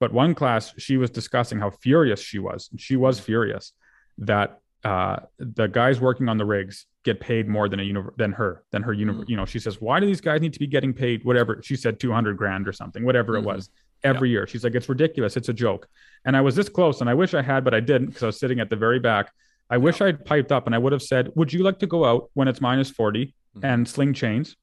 but 0.00 0.12
one 0.12 0.34
class 0.34 0.74
she 0.78 0.96
was 0.96 1.10
discussing 1.10 1.58
how 1.58 1.70
furious 1.70 2.20
she 2.20 2.38
was. 2.38 2.68
And 2.72 2.80
she 2.80 2.96
was 2.96 3.20
furious 3.20 3.72
that 4.18 4.60
uh, 4.82 5.20
the 5.38 5.68
guys 5.68 6.00
working 6.00 6.28
on 6.28 6.38
the 6.38 6.44
rigs 6.44 6.86
get 7.04 7.20
paid 7.20 7.46
more 7.46 7.68
than 7.68 7.80
a 7.80 7.82
uni- 7.82 8.10
than 8.16 8.32
her 8.32 8.64
than 8.72 8.82
her 8.82 8.94
mm. 8.94 9.26
you 9.28 9.36
know 9.36 9.46
she 9.46 9.58
says 9.58 9.80
why 9.80 10.00
do 10.00 10.06
these 10.06 10.20
guys 10.20 10.40
need 10.42 10.52
to 10.52 10.58
be 10.58 10.66
getting 10.66 10.92
paid 10.92 11.24
whatever 11.24 11.60
she 11.62 11.74
said 11.74 11.98
200 11.98 12.36
grand 12.36 12.68
or 12.68 12.72
something 12.74 13.04
whatever 13.04 13.34
mm-hmm. 13.34 13.48
it 13.48 13.54
was 13.54 13.70
every 14.04 14.30
year. 14.30 14.46
She's 14.46 14.64
like, 14.64 14.74
it's 14.74 14.88
ridiculous. 14.88 15.36
It's 15.36 15.48
a 15.48 15.52
joke. 15.52 15.88
And 16.24 16.36
I 16.36 16.40
was 16.40 16.56
this 16.56 16.68
close, 16.68 17.00
and 17.00 17.10
I 17.10 17.14
wish 17.14 17.34
I 17.34 17.42
had, 17.42 17.64
but 17.64 17.74
I 17.74 17.80
didn't 17.80 18.06
because 18.06 18.22
I 18.22 18.26
was 18.26 18.38
sitting 18.38 18.60
at 18.60 18.70
the 18.70 18.76
very 18.76 18.98
back. 18.98 19.32
I 19.68 19.76
wish 19.76 20.00
I'd 20.00 20.24
piped 20.24 20.50
up 20.50 20.66
and 20.66 20.74
I 20.74 20.78
would 20.78 20.92
have 20.92 21.02
said, 21.02 21.30
Would 21.36 21.52
you 21.52 21.62
like 21.62 21.78
to 21.78 21.86
go 21.86 22.04
out 22.04 22.30
when 22.34 22.48
it's 22.48 22.60
minus 22.60 22.90
40 22.90 23.34
Mhm. 23.56 23.64
and 23.64 23.88
sling 23.88 24.12
chains? 24.14 24.56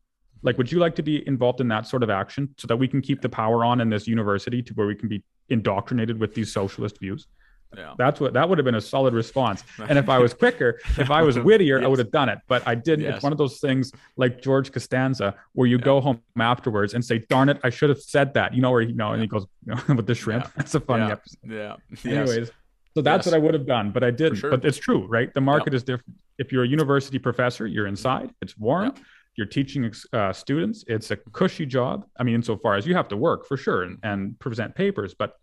Like, 0.44 0.58
would 0.58 0.72
you 0.72 0.80
like 0.80 0.96
to 0.96 1.04
be 1.04 1.26
involved 1.28 1.62
in 1.62 1.68
that 1.70 1.88
sort 1.88 2.04
of 2.04 2.10
action 2.10 2.54
so 2.58 2.68
that 2.68 2.78
we 2.78 2.88
can 2.88 3.02
keep 3.02 3.22
the 3.22 3.30
power 3.30 3.66
on 3.66 3.82
in 3.82 3.90
this 3.90 4.08
university 4.08 4.62
to 4.64 4.74
where 4.76 4.88
we 4.88 4.96
can 4.96 5.10
be 5.10 5.24
indoctrinated 5.50 6.20
with 6.20 6.34
these 6.36 6.54
socialist 6.54 7.00
views? 7.00 7.28
Yeah. 7.76 7.96
That's 7.98 8.22
what 8.22 8.32
that 8.34 8.48
would 8.48 8.58
have 8.60 8.64
been 8.66 8.76
a 8.76 8.82
solid 8.82 9.14
response. 9.14 9.64
And 9.90 9.98
if 10.00 10.08
I 10.08 10.20
was 10.20 10.34
quicker, 10.44 10.80
if 10.98 11.12
I 11.12 11.22
was 11.22 11.38
wittier, 11.50 11.84
I 11.84 11.88
would 11.88 12.00
have 12.00 12.12
done 12.12 12.30
it. 12.30 12.40
But 12.48 12.66
I 12.66 12.76
didn't. 12.76 13.04
Yes. 13.06 13.16
It's 13.16 13.24
one 13.24 13.34
of 13.34 13.38
those 13.38 13.60
things 13.60 13.92
like 14.16 14.42
George 14.42 14.72
Costanza 14.72 15.36
where 15.52 15.68
you 15.68 15.78
Yeah. 15.78 15.84
go 15.84 16.00
home 16.00 16.22
afterwards 16.40 16.94
and 16.94 17.04
say, 17.04 17.26
"Darn 17.28 17.50
it, 17.50 17.60
I 17.66 17.70
should 17.70 17.90
have 17.90 18.00
said 18.00 18.34
that." 18.36 18.54
You 18.54 18.62
know, 18.62 18.72
where 18.72 18.80
you 18.82 18.94
know, 18.94 19.12
and 19.12 19.22
he 19.22 19.28
goes 19.28 19.46
you 19.66 19.76
know, 19.90 19.96
with 19.96 20.08
the 20.08 20.16
shrimp. 20.16 20.46
Yeah. 20.46 20.52
That's 20.56 20.76
a 20.76 20.80
funny 20.80 21.08
yeah. 21.08 21.12
episode. 21.12 21.38
Yeah. 21.44 21.76
Yes. 21.90 22.06
Anyways, 22.06 22.52
so 22.98 23.02
that's 23.04 23.28
Yes. 23.28 23.32
what 23.32 23.38
I 23.40 23.44
would 23.46 23.54
have 23.54 23.68
done, 23.68 23.92
but 23.92 24.04
I 24.04 24.10
didn't. 24.10 24.38
sure. 24.40 24.50
But 24.50 24.66
it's 24.66 24.80
true, 24.80 25.06
right? 25.06 25.32
The 25.32 25.40
market 25.42 25.76
is 25.76 25.84
different. 25.84 26.16
If 26.40 26.52
you're 26.52 26.64
a 26.64 26.68
university 26.68 27.20
professor, 27.20 27.68
you're 27.68 27.86
inside. 27.86 28.32
It's 28.42 28.58
warm. 28.58 28.86
Yeah. 28.96 29.04
You're 29.36 29.46
teaching 29.46 29.94
uh, 30.14 30.34
students. 30.34 30.84
It's 30.88 31.12
a 31.12 31.18
cushy 31.32 31.68
job. 31.68 32.08
I 32.20 32.24
mean, 32.24 32.34
insofar 32.34 32.74
as 32.76 32.88
you 32.88 32.96
have 32.96 33.08
to 33.10 33.18
work 33.18 33.46
for 33.46 33.56
sure 33.56 33.84
and, 33.84 34.00
and 34.02 34.40
present 34.40 34.74
papers, 34.74 35.14
but 35.14 35.36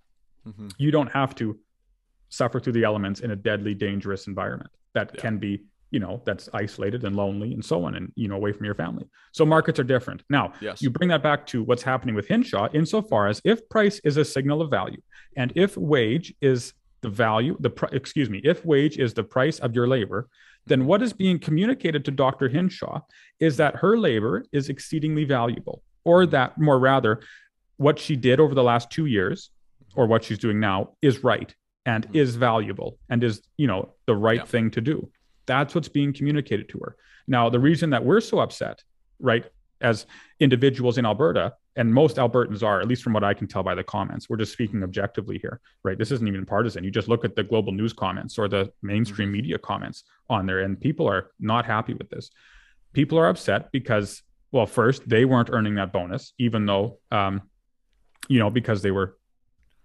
Mhm. 0.49 0.73
you 0.79 0.91
don't 0.91 1.13
have 1.13 1.37
to 1.37 1.57
suffer 2.29 2.59
through 2.59 2.73
the 2.73 2.83
elements 2.83 3.21
in 3.21 3.31
a 3.31 3.37
deadly, 3.37 3.73
dangerous 3.73 4.27
environment 4.27 4.71
that 4.95 5.13
Yeah. 5.15 5.21
can 5.21 5.39
be, 5.39 5.63
you 5.93 6.01
know, 6.01 6.21
that's 6.27 6.49
isolated 6.53 7.05
and 7.05 7.15
lonely 7.15 7.55
and 7.55 7.65
so 7.65 7.85
on, 7.85 7.95
and 7.95 8.11
you 8.17 8.27
know, 8.27 8.35
away 8.35 8.51
from 8.51 8.65
your 8.67 8.75
family. 8.75 9.07
So 9.31 9.47
markets 9.47 9.79
are 9.79 9.85
different. 9.85 10.25
Now, 10.29 10.53
Yes. 10.61 10.83
you 10.83 10.91
bring 10.91 11.09
that 11.11 11.23
back 11.23 11.47
to 11.53 11.63
what's 11.63 11.85
happening 11.85 12.17
with 12.17 12.27
Hinshaw, 12.27 12.69
insofar 12.73 13.29
as 13.29 13.41
if 13.45 13.67
price 13.69 14.01
is 14.01 14.17
a 14.17 14.25
signal 14.25 14.61
of 14.61 14.71
value, 14.71 15.01
and 15.37 15.53
if 15.55 15.77
wage 15.77 16.35
is 16.41 16.75
the 17.05 17.11
value, 17.11 17.57
the 17.61 17.71
pr- 17.71 17.95
excuse 17.95 18.29
me, 18.31 18.41
if 18.43 18.65
wage 18.65 18.97
is 18.99 19.13
the 19.15 19.23
price 19.23 19.59
of 19.61 19.75
your 19.75 19.87
labor, 19.87 20.27
then 20.67 20.87
what 20.87 21.03
is 21.03 21.13
being 21.13 21.39
communicated 21.39 22.03
to 22.07 22.11
Dr. 22.11 22.49
Hinshaw 22.49 23.01
is 23.39 23.59
that 23.59 23.77
her 23.77 23.99
labor 23.99 24.45
is 24.53 24.71
exceedingly 24.71 25.25
valuable, 25.25 25.83
or 26.05 26.25
that 26.27 26.59
more 26.59 26.79
rather, 26.79 27.21
what 27.77 27.99
she 27.99 28.17
did 28.17 28.41
over 28.41 28.55
the 28.55 28.63
last 28.63 28.91
two 28.91 29.05
years, 29.07 29.51
or 29.95 30.07
what 30.07 30.25
she's 30.25 30.39
doing 30.39 30.59
now, 30.59 30.79
is 31.03 31.23
right 31.23 31.55
and 31.85 32.09
Mhm. 32.09 32.17
is 32.17 32.37
valuable 32.37 32.99
and 33.11 33.23
is 33.23 33.43
you 33.59 33.67
know 33.67 33.93
the 34.07 34.17
right 34.17 34.41
Yeah. 34.41 34.45
thing 34.47 34.71
to 34.71 34.81
do. 34.81 35.11
That's 35.45 35.75
what's 35.75 35.89
being 35.91 36.15
communicated 36.15 36.71
to 36.71 36.79
her. 36.79 36.97
Now, 37.29 37.51
the 37.51 37.61
reason 37.61 37.91
that 37.91 38.03
we're 38.05 38.21
so 38.23 38.39
upset, 38.39 38.83
right, 39.21 39.45
as 39.83 40.07
individuals 40.41 40.97
in 40.97 41.05
Alberta, 41.05 41.53
and 41.77 41.93
most 41.93 42.17
Albertans 42.17 42.63
are, 42.63 42.81
at 42.81 42.87
least 42.87 43.03
from 43.03 43.13
what 43.13 43.25
I 43.25 43.35
can 43.35 43.47
tell 43.49 43.63
by 43.63 43.75
the 43.75 43.83
comments, 43.83 44.29
we're 44.29 44.37
just 44.37 44.53
speaking 44.53 44.83
objectively 44.83 45.39
here, 45.39 45.61
right? 45.83 45.99
This 45.99 46.11
isn't 46.13 46.27
even 46.29 46.47
partisan. 46.47 46.85
You 46.85 46.91
just 46.91 47.09
look 47.09 47.25
at 47.25 47.35
the 47.35 47.43
global 47.43 47.73
news 47.73 47.93
comments 47.93 48.39
or 48.39 48.47
the 48.49 48.73
mainstream 48.83 49.29
Mhm. 49.29 49.33
media 49.33 49.59
comments 49.59 50.05
on 50.31 50.47
there, 50.47 50.61
and 50.61 50.81
people 50.81 51.09
are 51.09 51.31
not 51.41 51.67
happy 51.67 51.95
with 51.95 52.11
this. 52.11 52.31
People 52.93 53.19
are 53.19 53.29
upset 53.29 53.73
because, 53.73 54.23
well, 54.53 54.67
first, 54.67 55.09
they 55.09 55.25
weren't 55.25 55.51
earning 55.51 55.75
that 55.75 55.93
bonus, 55.93 56.33
even 56.39 56.65
though, 56.67 56.99
um, 57.11 57.43
you 58.29 58.39
know, 58.39 58.51
because 58.51 58.83
they 58.83 58.93
were 58.93 59.17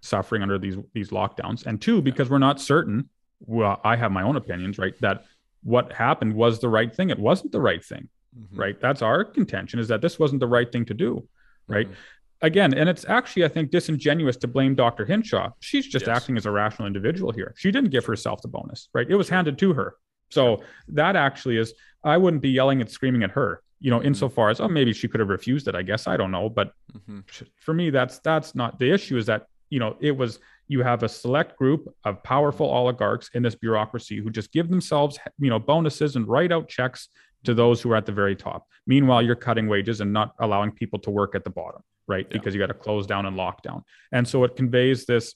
suffering 0.01 0.41
under 0.43 0.57
these 0.57 0.77
these 0.93 1.09
lockdowns, 1.09 1.65
and 1.65 1.81
two, 1.81 2.01
because 2.01 2.29
we're 2.29 2.37
not 2.37 2.61
certain. 2.61 3.09
Well, 3.41 3.81
I 3.83 3.95
have 3.95 4.11
my 4.11 4.21
own 4.21 4.35
opinions, 4.37 4.77
right? 4.77 4.97
That 5.01 5.25
what 5.63 5.91
happened 5.91 6.33
was 6.35 6.59
the 6.59 6.69
right 6.69 6.93
thing. 6.95 7.09
It 7.09 7.19
wasn't 7.19 7.51
the 7.51 7.59
right 7.59 7.83
thing 7.83 8.07
Mhm. 8.37 8.59
right 8.59 8.79
that's 8.79 9.01
our 9.01 9.25
contention 9.25 9.79
is 9.79 9.87
that 9.87 10.01
this 10.01 10.19
wasn't 10.19 10.39
the 10.39 10.47
right 10.47 10.71
thing 10.71 10.85
to 10.85 10.93
do 10.93 11.27
right? 11.69 11.87
Mhm. 11.89 11.93
again 12.41 12.73
and 12.73 12.87
it's 12.87 13.05
actually 13.09 13.43
i 13.43 13.47
think 13.49 13.69
disingenuous 13.69 14.37
to 14.37 14.47
blame 14.47 14.73
dr 14.73 15.03
hinshaw 15.05 15.49
she's 15.59 15.85
just 15.85 16.07
Yes. 16.07 16.17
acting 16.21 16.37
as 16.37 16.45
a 16.45 16.51
rational 16.51 16.87
individual 16.87 17.31
here. 17.33 17.53
She 17.57 17.69
didn't 17.71 17.89
give 17.91 18.05
herself 18.05 18.41
the 18.41 18.47
bonus 18.47 18.87
right? 18.93 19.07
It 19.09 19.15
was 19.15 19.27
handed 19.29 19.57
to 19.59 19.73
her. 19.73 19.95
So 20.29 20.61
that 20.89 21.15
actually 21.15 21.57
is 21.57 21.73
i 22.03 22.15
wouldn't 22.17 22.41
be 22.41 22.49
yelling 22.49 22.79
and 22.81 22.89
screaming 22.89 23.23
at 23.23 23.31
her 23.31 23.61
you 23.81 23.91
know 23.91 23.99
Mhm. 23.99 24.05
insofar 24.05 24.49
as 24.49 24.59
oh 24.61 24.67
maybe 24.69 24.93
she 24.93 25.07
could 25.09 25.19
have 25.19 25.29
refused 25.29 25.67
it 25.67 25.75
i 25.75 25.81
guess 25.89 26.07
i 26.07 26.15
don't 26.17 26.31
know. 26.31 26.47
But 26.49 26.67
Mhm. 26.97 27.23
for 27.65 27.73
me 27.73 27.89
that's 27.89 28.19
that's 28.19 28.55
not 28.55 28.79
the 28.79 28.89
issue 28.97 29.17
is 29.17 29.25
that 29.25 29.41
you 29.69 29.79
know 29.81 29.97
it 29.99 30.15
was 30.21 30.39
you 30.71 30.81
have 30.83 31.01
a 31.03 31.09
select 31.09 31.57
group 31.57 31.81
of 32.05 32.21
powerful 32.23 32.67
oligarchs 32.79 33.29
in 33.33 33.41
this 33.43 33.55
bureaucracy 33.55 34.17
who 34.21 34.29
just 34.29 34.51
give 34.53 34.69
themselves 34.69 35.19
you 35.39 35.49
know 35.49 35.59
bonuses 35.59 36.15
and 36.15 36.25
write 36.27 36.51
out 36.53 36.69
checks 36.69 37.09
to 37.43 37.53
those 37.53 37.81
who 37.81 37.91
are 37.91 37.95
at 37.95 38.05
the 38.05 38.11
very 38.11 38.35
top. 38.35 38.67
Meanwhile 38.87 39.21
you're 39.21 39.35
cutting 39.35 39.67
wages 39.67 40.01
and 40.01 40.11
not 40.11 40.33
allowing 40.39 40.71
people 40.71 40.99
to 40.99 41.09
work 41.11 41.35
at 41.35 41.43
the 41.43 41.49
bottom 41.49 41.81
right? 42.07 42.25
Yeah. 42.29 42.37
because 42.39 42.55
you 42.55 42.59
got 42.59 42.67
to 42.67 42.73
close 42.73 43.05
down 43.05 43.25
and 43.27 43.37
lock 43.37 43.61
down. 43.61 43.83
And 44.11 44.27
so 44.27 44.43
it 44.43 44.55
conveys 44.55 45.05
this 45.05 45.35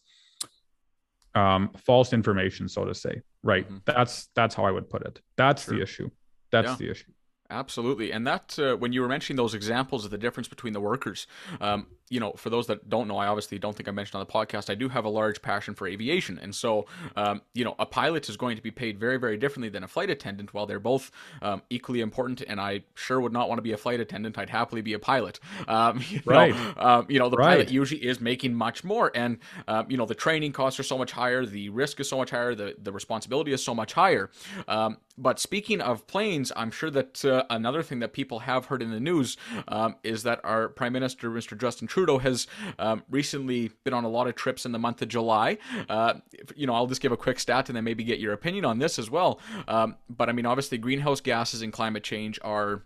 um, 1.35 1.69
false 1.85 2.13
information 2.13 2.67
so 2.69 2.85
to 2.85 2.93
say 2.93 3.21
right? 3.43 3.69
Mhm. 3.69 3.81
that's 3.85 4.29
that's 4.35 4.55
how 4.55 4.65
i 4.65 4.71
would 4.71 4.89
put 4.89 5.01
it. 5.03 5.19
That's 5.35 5.65
the 5.65 5.81
issue. 5.81 6.09
That's 6.51 6.69
Yeah. 6.71 6.75
the 6.77 6.89
issue. 6.91 7.11
Absolutely, 7.49 8.11
and 8.11 8.25
that 8.25 8.57
uh, 8.57 8.75
when 8.77 8.93
you 8.93 9.01
were 9.01 9.07
mentioning 9.07 9.37
those 9.37 9.53
examples 9.53 10.05
of 10.05 10.11
the 10.11 10.17
difference 10.17 10.47
between 10.47 10.73
the 10.73 10.79
workers, 10.79 11.27
um, 11.61 11.87
you 12.13 12.19
know, 12.19 12.31
for 12.43 12.49
those 12.49 12.67
that 12.67 12.79
don't 12.89 13.07
know, 13.07 13.17
I 13.17 13.27
obviously 13.27 13.57
don't 13.59 13.75
think 13.75 13.87
I 13.89 13.91
mentioned 13.91 14.19
on 14.21 14.25
the 14.27 14.31
podcast, 14.39 14.69
I 14.69 14.75
do 14.75 14.87
have 14.89 15.05
a 15.05 15.09
large 15.09 15.41
passion 15.41 15.73
for 15.73 15.87
aviation, 15.87 16.39
and 16.43 16.53
so 16.63 16.85
um, 17.15 17.41
you 17.53 17.63
know, 17.65 17.75
a 17.79 17.85
pilot 17.85 18.29
is 18.29 18.37
going 18.37 18.55
to 18.55 18.61
be 18.61 18.71
paid 18.71 18.99
very, 18.99 19.17
very 19.17 19.37
differently 19.37 19.69
than 19.69 19.83
a 19.83 19.87
flight 19.87 20.09
attendant. 20.09 20.53
While 20.53 20.65
they're 20.67 20.79
both 20.93 21.11
um, 21.41 21.61
equally 21.69 22.01
important, 22.01 22.41
and 22.47 22.59
I 22.61 22.83
sure 22.95 23.19
would 23.19 23.33
not 23.33 23.49
want 23.49 23.57
to 23.57 23.63
be 23.63 23.71
a 23.73 23.77
flight 23.77 23.99
attendant, 23.99 24.37
I'd 24.37 24.49
happily 24.49 24.81
be 24.81 24.93
a 24.93 24.99
pilot. 24.99 25.39
Um, 25.67 26.01
you 26.09 26.21
Right. 26.25 26.53
Know, 26.53 26.73
um, 26.77 27.05
you 27.09 27.19
know, 27.19 27.29
the 27.29 27.37
Right. 27.37 27.49
pilot 27.49 27.71
usually 27.71 28.01
is 28.05 28.19
making 28.21 28.53
much 28.53 28.83
more, 28.83 29.11
and 29.15 29.37
um, 29.67 29.89
you 29.89 29.97
know, 29.97 30.05
the 30.05 30.15
training 30.15 30.51
costs 30.53 30.79
are 30.79 30.83
so 30.83 30.97
much 30.97 31.11
higher, 31.11 31.45
the 31.45 31.69
risk 31.69 31.99
is 31.99 32.07
so 32.09 32.17
much 32.17 32.29
higher, 32.29 32.53
the 32.55 32.75
the 32.81 32.91
responsibility 32.91 33.51
is 33.53 33.63
so 33.63 33.73
much 33.73 33.93
higher. 33.93 34.29
Um, 34.67 34.97
but 35.17 35.39
speaking 35.39 35.79
of 35.81 36.07
planes, 36.07 36.51
I'm 36.55 36.71
sure 36.71 36.89
that 36.89 37.23
uh, 37.23 37.43
another 37.49 37.83
thing 37.83 37.99
that 37.99 38.13
people 38.13 38.39
have 38.39 38.65
heard 38.65 38.81
in 38.81 38.89
the 38.91 38.99
news 38.99 39.37
um, 39.67 39.95
is 40.03 40.23
that 40.23 40.39
our 40.43 40.69
Prime 40.69 40.91
Minister, 40.93 41.29
Mr. 41.29 41.55
Justin 41.57 41.87
Trudeau, 41.87 42.02
has 42.19 42.47
um, 42.79 43.03
recently 43.09 43.71
been 43.83 43.93
on 43.93 44.03
a 44.03 44.09
lot 44.09 44.27
of 44.27 44.35
trips 44.35 44.65
in 44.65 44.71
the 44.71 44.79
month 44.79 45.01
of 45.01 45.07
July. 45.07 45.57
Uh, 45.89 46.15
you 46.55 46.67
know, 46.67 46.73
I'll 46.73 46.87
just 46.87 47.01
give 47.01 47.11
a 47.11 47.17
quick 47.17 47.39
stat 47.39 47.69
and 47.69 47.75
then 47.75 47.83
maybe 47.83 48.03
get 48.03 48.19
your 48.19 48.33
opinion 48.33 48.65
on 48.65 48.79
this 48.79 48.99
as 48.99 49.09
well. 49.09 49.39
Um, 49.67 49.95
but 50.09 50.29
I 50.29 50.31
mean, 50.31 50.45
obviously, 50.45 50.77
greenhouse 50.77 51.21
gases 51.21 51.61
and 51.61 51.71
climate 51.71 52.03
change 52.03 52.39
are 52.43 52.83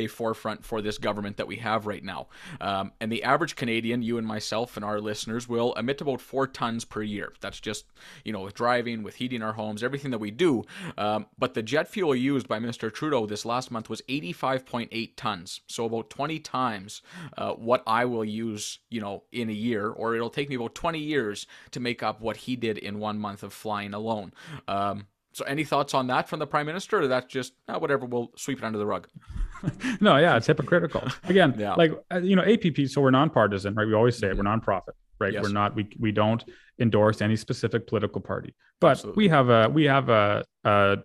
a 0.00 0.06
forefront 0.06 0.64
for 0.64 0.82
this 0.82 0.98
government 0.98 1.36
that 1.36 1.46
we 1.46 1.56
have 1.56 1.86
right 1.86 2.02
now. 2.02 2.28
Um, 2.60 2.92
and 3.00 3.10
the 3.10 3.22
average 3.22 3.56
Canadian, 3.56 4.02
you 4.02 4.18
and 4.18 4.26
myself 4.26 4.76
and 4.76 4.84
our 4.84 5.00
listeners, 5.00 5.48
will 5.48 5.72
emit 5.74 6.00
about 6.00 6.20
four 6.20 6.46
tons 6.46 6.84
per 6.84 7.02
year. 7.02 7.32
That's 7.40 7.60
just, 7.60 7.86
you 8.24 8.32
know, 8.32 8.40
with 8.40 8.54
driving, 8.54 9.02
with 9.02 9.16
heating 9.16 9.42
our 9.42 9.52
homes, 9.52 9.82
everything 9.82 10.10
that 10.10 10.18
we 10.18 10.30
do. 10.30 10.64
Um, 10.98 11.26
but 11.38 11.54
the 11.54 11.62
jet 11.62 11.88
fuel 11.88 12.14
used 12.14 12.48
by 12.48 12.58
Mr. 12.58 12.92
Trudeau 12.92 13.26
this 13.26 13.44
last 13.44 13.70
month 13.70 13.88
was 13.88 14.02
85.8 14.08 15.12
tons. 15.16 15.60
So 15.66 15.84
about 15.84 16.10
20 16.10 16.38
times 16.40 17.02
uh, 17.36 17.52
what 17.52 17.82
I 17.86 18.04
will 18.04 18.24
use, 18.24 18.78
you 18.88 19.00
know, 19.00 19.24
in 19.32 19.48
a 19.50 19.54
year, 19.54 19.88
or 19.88 20.14
it'll 20.14 20.30
take 20.30 20.48
me 20.48 20.56
about 20.56 20.74
20 20.74 20.98
years 20.98 21.46
to 21.72 21.80
make 21.80 22.02
up 22.02 22.20
what 22.20 22.38
he 22.38 22.56
did 22.56 22.78
in 22.78 22.98
one 22.98 23.18
month 23.18 23.42
of 23.42 23.52
flying 23.52 23.94
alone. 23.94 24.32
Um, 24.66 25.06
so, 25.32 25.44
any 25.44 25.64
thoughts 25.64 25.94
on 25.94 26.06
that 26.08 26.28
from 26.28 26.38
the 26.40 26.46
prime 26.46 26.66
minister, 26.66 27.00
or 27.00 27.06
that 27.08 27.28
just 27.28 27.52
uh, 27.68 27.78
whatever? 27.78 28.04
We'll 28.06 28.30
sweep 28.36 28.58
it 28.58 28.64
under 28.64 28.78
the 28.78 28.86
rug. 28.86 29.06
no, 30.00 30.16
yeah, 30.16 30.36
it's 30.36 30.46
hypocritical. 30.46 31.06
Again, 31.24 31.54
Yeah. 31.58 31.74
like 31.74 31.92
uh, 32.12 32.18
you 32.18 32.34
know, 32.36 32.42
APP. 32.42 32.86
So 32.88 33.00
we're 33.00 33.10
nonpartisan, 33.10 33.74
right? 33.74 33.86
We 33.86 33.94
always 33.94 34.16
say 34.18 34.28
it. 34.28 34.36
We're 34.36 34.42
nonprofit, 34.44 34.94
right? 35.18 35.32
Yes. 35.32 35.42
We're 35.44 35.52
not. 35.52 35.74
We 35.76 35.88
we 35.98 36.10
don't 36.12 36.42
endorse 36.80 37.20
any 37.22 37.36
specific 37.36 37.86
political 37.86 38.20
party, 38.20 38.54
but 38.80 38.92
Absolutely. 38.92 39.24
we 39.24 39.28
have 39.28 39.48
a 39.50 39.68
we 39.68 39.84
have 39.84 40.08
a, 40.08 40.44
a 40.64 40.96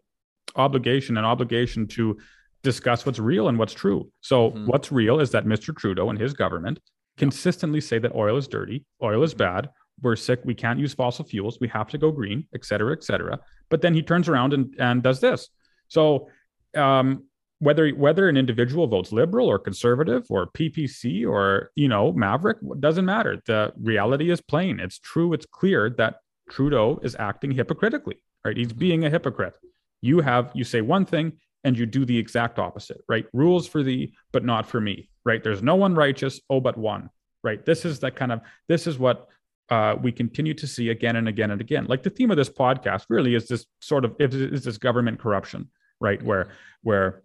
obligation, 0.56 1.18
an 1.18 1.26
obligation 1.26 1.88
to 1.88 2.18
discuss 2.64 3.06
what's 3.06 3.20
real 3.20 3.48
and 3.48 3.60
what's 3.60 3.74
true. 3.74 4.10
So 4.22 4.52
Mhm. 4.52 4.68
what's 4.68 4.92
real 4.92 5.20
is 5.20 5.32
that 5.32 5.46
Mr. 5.46 5.76
Trudeau 5.76 6.10
and 6.10 6.20
his 6.20 6.34
government 6.34 6.80
consistently 7.18 7.80
say 7.82 8.00
that 8.00 8.14
oil 8.16 8.38
is 8.38 8.48
dirty, 8.48 8.86
oil 9.04 9.22
is 9.24 9.34
bad. 9.34 9.70
We're 10.02 10.16
sick. 10.16 10.42
We 10.44 10.56
can't 10.56 10.80
use 10.80 10.94
fossil 10.94 11.26
fuels. 11.26 11.60
We 11.60 11.68
have 11.70 11.90
to 11.90 11.98
go 11.98 12.12
green, 12.12 12.48
et 12.54 12.66
cetera, 12.66 12.92
et 12.94 13.04
cetera. 13.04 13.40
But 13.70 13.82
then 13.82 13.94
he 13.94 14.02
turns 14.02 14.28
around 14.28 14.54
and, 14.54 14.76
and 14.78 15.02
does 15.02 15.22
this. 15.22 15.50
So 15.88 16.30
um, 16.76 17.24
whether 17.60 17.90
whether 17.90 18.28
an 18.28 18.38
individual 18.38 18.88
votes 18.88 19.12
liberal 19.12 19.48
or 19.48 19.58
conservative 19.58 20.26
or 20.30 20.48
PPC 20.52 21.28
or 21.28 21.72
you 21.76 21.88
know 21.88 22.12
Maverick 22.12 22.58
doesn't 22.80 23.06
matter. 23.06 23.42
The 23.46 23.74
reality 23.82 24.30
is 24.30 24.42
plain. 24.42 24.80
It's 24.80 25.00
true. 25.00 25.34
It's 25.34 25.46
clear 25.46 25.90
that 25.98 26.16
Trudeau 26.50 27.00
is 27.04 27.16
acting 27.18 27.52
hypocritically. 27.52 28.22
Right? 28.44 28.58
He's 28.58 28.74
being 28.74 29.06
a 29.06 29.10
hypocrite. 29.10 29.54
You 30.02 30.20
have 30.20 30.52
you 30.54 30.64
say 30.64 30.82
one 30.82 31.06
thing 31.06 31.34
and 31.64 31.78
you 31.78 31.86
do 31.86 32.06
the 32.06 32.18
exact 32.18 32.60
opposite. 32.60 33.02
Right? 33.08 33.26
Rules 33.34 33.68
for 33.68 33.84
thee, 33.84 34.14
but 34.32 34.44
not 34.44 34.68
for 34.68 34.82
me. 34.82 35.10
Right? 35.24 35.44
There's 35.44 35.64
no 35.64 35.76
one 35.76 35.96
righteous, 35.96 36.42
oh 36.50 36.60
but 36.60 36.78
one. 36.78 37.10
Right? 37.44 37.66
This 37.66 37.86
is 37.86 38.00
that 38.00 38.16
kind 38.16 38.32
of 38.32 38.42
this 38.68 38.86
is 38.86 39.00
what 39.00 39.30
uh, 39.70 39.96
we 40.02 40.12
continue 40.12 40.54
to 40.54 40.68
see 40.68 40.90
again 40.90 41.16
and 41.16 41.28
again 41.28 41.52
and 41.52 41.62
again. 41.62 41.86
Like 41.88 42.04
the 42.04 42.10
theme 42.10 42.32
of 42.32 42.38
this 42.38 42.50
podcast 42.50 43.06
really 43.10 43.36
is 43.36 43.48
this 43.48 43.66
sort 43.82 44.06
of 44.06 44.16
is 44.20 44.64
this 44.64 44.78
government 44.78 45.20
corruption, 45.20 45.70
right? 46.00 46.22
Where 46.22 46.50
where 46.82 47.24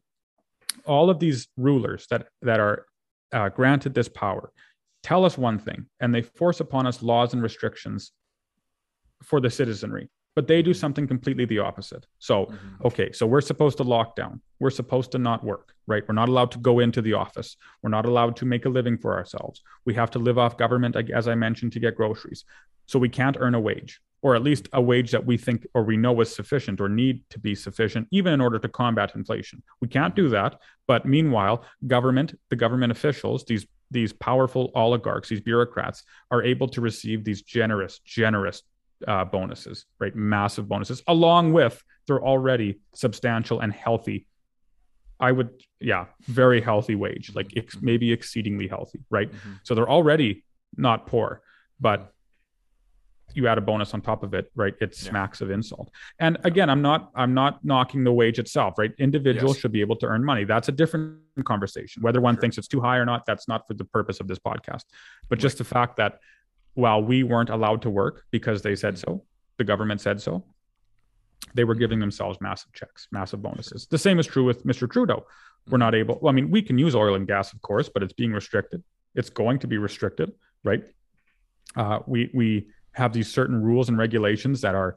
all 0.86 1.10
of 1.10 1.18
these 1.18 1.48
rulers 1.56 2.06
that 2.10 2.28
that 2.42 2.60
are 2.60 2.86
uh, 3.32 3.48
granted 3.50 3.94
this 3.94 4.08
power 4.08 4.52
tell 5.02 5.24
us 5.24 5.38
one 5.38 5.58
thing 5.58 5.86
and 6.00 6.14
they 6.14 6.22
force 6.22 6.60
upon 6.60 6.86
us 6.86 7.02
laws 7.02 7.32
and 7.32 7.42
restrictions 7.42 8.12
for 9.22 9.40
the 9.40 9.50
citizenry 9.50 10.10
but 10.40 10.48
they 10.48 10.62
do 10.62 10.72
something 10.72 11.06
completely 11.06 11.44
the 11.44 11.58
opposite. 11.58 12.06
So 12.18 12.46
mm-hmm. 12.46 12.86
okay 12.88 13.12
so 13.12 13.26
we're 13.26 13.42
supposed 13.52 13.76
to 13.76 13.84
lock 13.84 14.16
down. 14.16 14.40
We're 14.58 14.78
supposed 14.82 15.12
to 15.12 15.18
not 15.18 15.44
work 15.44 15.74
right? 15.90 16.04
We're 16.08 16.14
not 16.14 16.28
allowed 16.28 16.52
to 16.52 16.58
go 16.58 16.78
into 16.78 17.02
the 17.02 17.14
office. 17.14 17.56
We're 17.82 17.90
not 17.90 18.06
allowed 18.06 18.36
to 18.36 18.44
make 18.46 18.64
a 18.64 18.68
living 18.68 18.96
for 18.96 19.16
ourselves. 19.18 19.60
We 19.84 19.94
have 19.94 20.10
to 20.12 20.20
live 20.20 20.38
off 20.38 20.56
government 20.56 20.94
as 21.20 21.26
i 21.26 21.34
mentioned 21.34 21.72
to 21.72 21.80
get 21.80 21.96
groceries. 21.96 22.44
So 22.86 22.98
we 22.98 23.08
can't 23.08 23.36
earn 23.40 23.54
a 23.56 23.60
wage 23.60 24.00
or 24.22 24.36
at 24.36 24.42
least 24.42 24.68
a 24.72 24.80
wage 24.80 25.10
that 25.10 25.26
we 25.26 25.36
think 25.36 25.66
or 25.74 25.82
we 25.82 25.96
know 25.96 26.20
is 26.20 26.34
sufficient 26.34 26.80
or 26.80 26.88
need 26.88 27.24
to 27.30 27.38
be 27.38 27.54
sufficient 27.54 28.06
even 28.10 28.32
in 28.32 28.40
order 28.40 28.58
to 28.60 28.68
combat 28.68 29.16
inflation. 29.16 29.62
We 29.82 29.88
can't 29.88 30.14
do 30.14 30.28
that 30.30 30.60
but 30.86 31.06
meanwhile 31.16 31.64
government 31.86 32.38
the 32.50 32.56
government 32.64 32.92
officials 32.92 33.44
these 33.44 33.66
these 33.92 34.12
powerful 34.12 34.70
oligarchs 34.74 35.28
these 35.28 35.40
bureaucrats 35.40 36.04
are 36.30 36.42
able 36.42 36.68
to 36.68 36.80
receive 36.80 37.24
these 37.24 37.42
generous 37.42 38.00
generous 38.04 38.62
uh, 39.06 39.24
bonuses 39.24 39.86
right? 39.98 40.14
Massive 40.14 40.68
bonuses 40.68 41.02
along 41.06 41.52
with 41.52 41.82
their 42.06 42.22
already 42.22 42.80
substantial 42.94 43.60
and 43.60 43.72
healthy. 43.72 44.26
I 45.18 45.32
would 45.32 45.50
yeah 45.80 46.06
very 46.22 46.60
healthy 46.60 46.94
wage 46.94 47.32
like 47.34 47.52
ex- 47.56 47.80
maybe 47.80 48.12
exceedingly 48.12 48.68
healthy 48.68 49.00
right? 49.10 49.30
Mm-hmm. 49.30 49.52
so 49.62 49.74
they're 49.74 49.88
already 49.88 50.44
not 50.76 51.06
poor 51.06 51.42
but 51.78 52.12
you 53.34 53.46
add 53.46 53.58
a 53.58 53.60
bonus 53.60 53.94
on 53.94 54.00
top 54.00 54.22
of 54.22 54.34
it 54.34 54.50
right? 54.56 54.74
It 54.80 54.94
smacks 54.94 55.40
yeah. 55.40 55.46
of 55.46 55.50
insult. 55.50 55.90
And 56.18 56.38
again 56.44 56.68
i'm 56.70 56.82
not 56.82 57.10
i'm 57.14 57.34
not 57.34 57.64
knocking 57.64 58.02
the 58.02 58.12
wage 58.12 58.38
itself 58.38 58.78
right? 58.78 58.92
Individuals 58.98 59.56
yes. 59.56 59.60
should 59.60 59.72
be 59.72 59.82
able 59.82 59.96
to 59.96 60.06
earn 60.06 60.24
money. 60.24 60.44
That's 60.44 60.68
a 60.68 60.72
different 60.72 61.18
conversation. 61.44 62.02
Whether 62.02 62.20
one 62.20 62.34
sure. 62.34 62.40
thinks 62.40 62.58
it's 62.58 62.68
too 62.68 62.80
high 62.80 62.96
or 62.96 63.04
not 63.04 63.26
that's 63.26 63.46
not 63.46 63.68
for 63.68 63.74
the 63.74 63.84
purpose 63.84 64.20
of 64.20 64.26
this 64.26 64.38
podcast. 64.38 64.84
But 65.28 65.36
right. 65.36 65.40
just 65.40 65.58
the 65.58 65.64
fact 65.64 65.96
that 65.98 66.18
while 66.74 67.02
we 67.02 67.22
weren't 67.22 67.50
allowed 67.50 67.82
to 67.82 67.90
work 67.90 68.24
because 68.30 68.62
they 68.62 68.74
said 68.76 68.98
so 68.98 69.22
the 69.58 69.64
government 69.64 70.00
said 70.00 70.20
so 70.20 70.44
they 71.54 71.64
were 71.64 71.74
giving 71.74 71.98
themselves 71.98 72.38
massive 72.40 72.72
checks 72.72 73.08
massive 73.10 73.42
bonuses 73.42 73.86
the 73.90 73.98
same 73.98 74.18
is 74.18 74.26
true 74.26 74.44
with 74.44 74.64
mr 74.64 74.90
trudeau 74.90 75.24
we're 75.68 75.78
not 75.78 75.94
able 75.94 76.18
well, 76.20 76.30
i 76.30 76.34
mean 76.34 76.50
we 76.50 76.62
can 76.62 76.78
use 76.78 76.94
oil 76.94 77.14
and 77.14 77.26
gas 77.26 77.52
of 77.52 77.60
course 77.62 77.88
but 77.88 78.02
it's 78.02 78.12
being 78.12 78.32
restricted 78.32 78.82
it's 79.14 79.30
going 79.30 79.58
to 79.58 79.66
be 79.66 79.78
restricted 79.78 80.32
right 80.64 80.84
uh, 81.76 82.00
we 82.06 82.30
we 82.34 82.66
have 82.92 83.12
these 83.12 83.32
certain 83.32 83.62
rules 83.62 83.88
and 83.88 83.98
regulations 83.98 84.60
that 84.60 84.74
are 84.74 84.96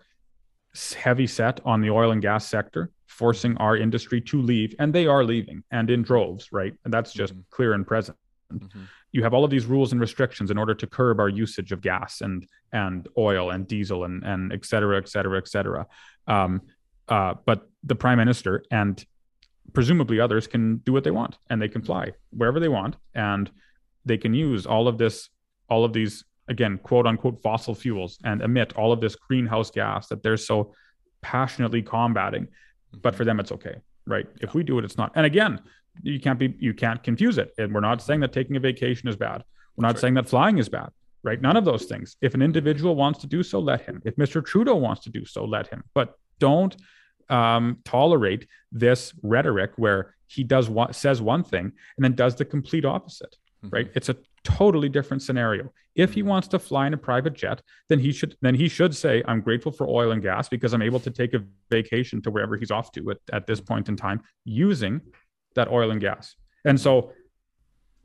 heavy 0.95 1.27
set 1.27 1.59
on 1.65 1.81
the 1.81 1.89
oil 1.89 2.11
and 2.11 2.21
gas 2.21 2.47
sector, 2.47 2.91
forcing 3.05 3.55
our 3.57 3.77
industry 3.77 4.19
to 4.19 4.41
leave, 4.41 4.73
and 4.79 4.93
they 4.93 5.05
are 5.05 5.23
leaving 5.23 5.63
and 5.71 5.89
in 5.89 6.01
droves, 6.01 6.51
right? 6.51 6.73
And 6.83 6.93
that's 6.93 7.13
just 7.13 7.33
mm-hmm. 7.33 7.41
clear 7.51 7.73
and 7.73 7.85
present. 7.85 8.17
Mm-hmm. 8.51 8.83
You 9.13 9.23
have 9.23 9.33
all 9.33 9.45
of 9.45 9.51
these 9.51 9.65
rules 9.65 9.93
and 9.93 10.01
restrictions 10.01 10.51
in 10.51 10.57
order 10.57 10.75
to 10.75 10.85
curb 10.85 11.19
our 11.19 11.29
usage 11.29 11.71
of 11.71 11.79
gas 11.81 12.19
and 12.19 12.45
and 12.71 13.07
oil 13.17 13.51
and 13.51 13.67
diesel 13.67 14.03
and 14.03 14.23
and 14.23 14.51
et 14.51 14.65
cetera, 14.65 14.97
et 14.97 15.07
cetera, 15.07 15.37
et 15.37 15.47
cetera. 15.47 15.87
Um, 16.27 16.61
uh, 17.07 17.35
but 17.45 17.69
the 17.83 17.95
prime 17.95 18.17
minister 18.17 18.63
and 18.69 19.03
presumably 19.71 20.19
others 20.19 20.47
can 20.47 20.77
do 20.77 20.91
what 20.91 21.03
they 21.05 21.11
want 21.11 21.37
and 21.49 21.61
they 21.61 21.69
can 21.69 21.81
mm-hmm. 21.81 21.87
fly 21.87 22.11
wherever 22.31 22.59
they 22.59 22.67
want 22.67 22.97
and 23.15 23.49
they 24.05 24.17
can 24.17 24.33
use 24.33 24.65
all 24.65 24.87
of 24.87 24.97
this 24.97 25.29
all 25.69 25.85
of 25.85 25.93
these 25.93 26.25
again, 26.47 26.77
quote 26.77 27.07
unquote, 27.07 27.41
fossil 27.41 27.75
fuels 27.75 28.17
and 28.23 28.41
emit 28.41 28.73
all 28.73 28.91
of 28.91 29.01
this 29.01 29.15
greenhouse 29.15 29.71
gas 29.71 30.07
that 30.07 30.23
they're 30.23 30.37
so 30.37 30.73
passionately 31.21 31.81
combating. 31.81 32.47
But 33.01 33.15
for 33.15 33.25
them, 33.25 33.39
it's 33.39 33.51
okay, 33.51 33.75
right? 34.05 34.27
If 34.41 34.53
we 34.53 34.63
do 34.63 34.77
it, 34.79 34.85
it's 34.85 34.97
not. 34.97 35.11
And 35.15 35.25
again, 35.25 35.59
you 36.01 36.19
can't 36.19 36.39
be, 36.39 36.55
you 36.59 36.73
can't 36.73 37.03
confuse 37.03 37.37
it. 37.37 37.53
And 37.57 37.73
we're 37.73 37.81
not 37.81 38.01
saying 38.01 38.21
that 38.21 38.33
taking 38.33 38.55
a 38.55 38.59
vacation 38.59 39.07
is 39.09 39.15
bad. 39.15 39.43
We're 39.75 39.87
not 39.87 39.99
saying 39.99 40.15
that 40.15 40.27
flying 40.27 40.57
is 40.57 40.69
bad, 40.69 40.89
right? 41.23 41.41
None 41.41 41.57
of 41.57 41.65
those 41.65 41.85
things. 41.85 42.15
If 42.21 42.33
an 42.33 42.41
individual 42.41 42.95
wants 42.95 43.19
to 43.19 43.27
do 43.27 43.43
so, 43.43 43.59
let 43.59 43.81
him. 43.81 44.01
If 44.05 44.15
Mr. 44.15 44.43
Trudeau 44.43 44.75
wants 44.75 45.03
to 45.03 45.09
do 45.09 45.25
so, 45.25 45.45
let 45.45 45.67
him. 45.67 45.83
But 45.93 46.15
don't 46.39 46.75
um, 47.29 47.79
tolerate 47.85 48.47
this 48.71 49.13
rhetoric 49.23 49.71
where 49.77 50.15
he 50.27 50.43
does 50.43 50.69
what 50.69 50.95
says 50.95 51.21
one 51.21 51.43
thing 51.43 51.71
and 51.97 52.03
then 52.03 52.15
does 52.15 52.35
the 52.35 52.45
complete 52.45 52.85
opposite 52.85 53.35
mm-hmm. 53.63 53.75
right? 53.75 53.91
It's 53.95 54.09
a 54.09 54.17
totally 54.43 54.89
different 54.89 55.21
scenario. 55.21 55.71
If 55.95 56.13
he 56.13 56.21
mm-hmm. 56.21 56.29
wants 56.29 56.47
to 56.49 56.59
fly 56.59 56.87
in 56.87 56.93
a 56.93 56.97
private 56.97 57.33
jet, 57.33 57.61
then 57.89 57.99
he 57.99 58.11
should 58.11 58.35
then 58.41 58.55
he 58.55 58.67
should 58.67 58.95
say, 58.95 59.23
"I'm 59.27 59.41
grateful 59.41 59.71
for 59.71 59.87
oil 59.87 60.11
and 60.11 60.21
gas 60.21 60.49
because 60.49 60.73
I'm 60.73 60.81
able 60.81 60.99
to 61.01 61.11
take 61.11 61.33
a 61.33 61.43
vacation 61.69 62.21
to 62.23 62.31
wherever 62.31 62.57
he's 62.57 62.71
off 62.71 62.91
to 62.93 63.11
at, 63.11 63.17
at 63.31 63.47
this 63.47 63.61
point 63.61 63.89
in 63.89 63.95
time 63.95 64.21
using 64.43 65.01
that 65.55 65.69
oil 65.69 65.91
and 65.91 66.01
gas." 66.01 66.35
And 66.65 66.79
so 66.79 67.11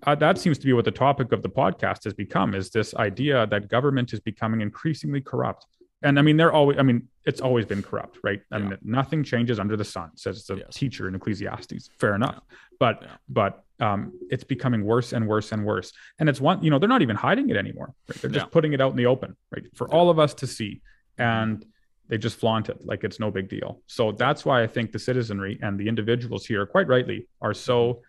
uh, 0.04 0.14
that 0.16 0.38
seems 0.38 0.58
to 0.58 0.66
be 0.66 0.72
what 0.72 0.84
the 0.84 0.90
topic 0.90 1.32
of 1.32 1.42
the 1.42 1.48
podcast 1.48 2.04
has 2.04 2.14
become: 2.14 2.54
is 2.54 2.70
this 2.70 2.94
idea 2.94 3.46
that 3.48 3.68
government 3.68 4.12
is 4.12 4.20
becoming 4.20 4.60
increasingly 4.60 5.20
corrupt. 5.20 5.66
And 6.02 6.18
I 6.18 6.22
mean, 6.22 6.36
they're 6.36 6.52
always. 6.52 6.78
I 6.78 6.82
mean, 6.82 7.08
it's 7.24 7.40
always 7.40 7.66
been 7.66 7.82
corrupt, 7.82 8.18
right? 8.22 8.40
I 8.52 8.58
yeah. 8.58 8.68
mean, 8.68 8.78
nothing 8.82 9.24
changes 9.24 9.58
under 9.58 9.76
the 9.76 9.84
sun, 9.84 10.10
says 10.14 10.44
the 10.44 10.56
yes. 10.56 10.66
teacher 10.70 11.08
in 11.08 11.14
Ecclesiastes. 11.16 11.90
Fair 11.98 12.14
enough, 12.14 12.36
yeah. 12.36 12.56
but 12.78 13.02
yeah. 13.02 13.08
but 13.28 13.64
um, 13.80 14.12
it's 14.30 14.44
becoming 14.44 14.84
worse 14.84 15.12
and 15.12 15.26
worse 15.26 15.52
and 15.52 15.64
worse. 15.64 15.92
And 16.18 16.28
it's 16.28 16.40
one, 16.40 16.62
you 16.62 16.70
know, 16.70 16.78
they're 16.78 16.88
not 16.88 17.02
even 17.02 17.16
hiding 17.16 17.48
it 17.50 17.56
anymore. 17.56 17.92
Right? 18.08 18.20
They're 18.20 18.30
just 18.30 18.50
putting 18.50 18.72
it 18.72 18.80
out 18.80 18.90
in 18.90 18.96
the 18.96 19.06
open, 19.06 19.36
right, 19.54 19.64
for 19.74 19.92
all 19.92 20.10
of 20.10 20.18
us 20.18 20.34
to 20.34 20.46
see. 20.46 20.82
And 21.16 21.64
they 22.08 22.18
just 22.18 22.38
flaunt 22.38 22.68
it 22.68 22.84
like 22.84 23.04
it's 23.04 23.20
no 23.20 23.30
big 23.30 23.48
deal. 23.48 23.80
So 23.86 24.12
that's 24.12 24.44
why 24.44 24.62
I 24.62 24.66
think 24.66 24.92
the 24.92 24.98
citizenry 24.98 25.58
and 25.62 25.78
the 25.78 25.88
individuals 25.88 26.46
here, 26.46 26.66
quite 26.66 26.88
rightly, 26.88 27.28
are 27.40 27.54
so 27.54 28.02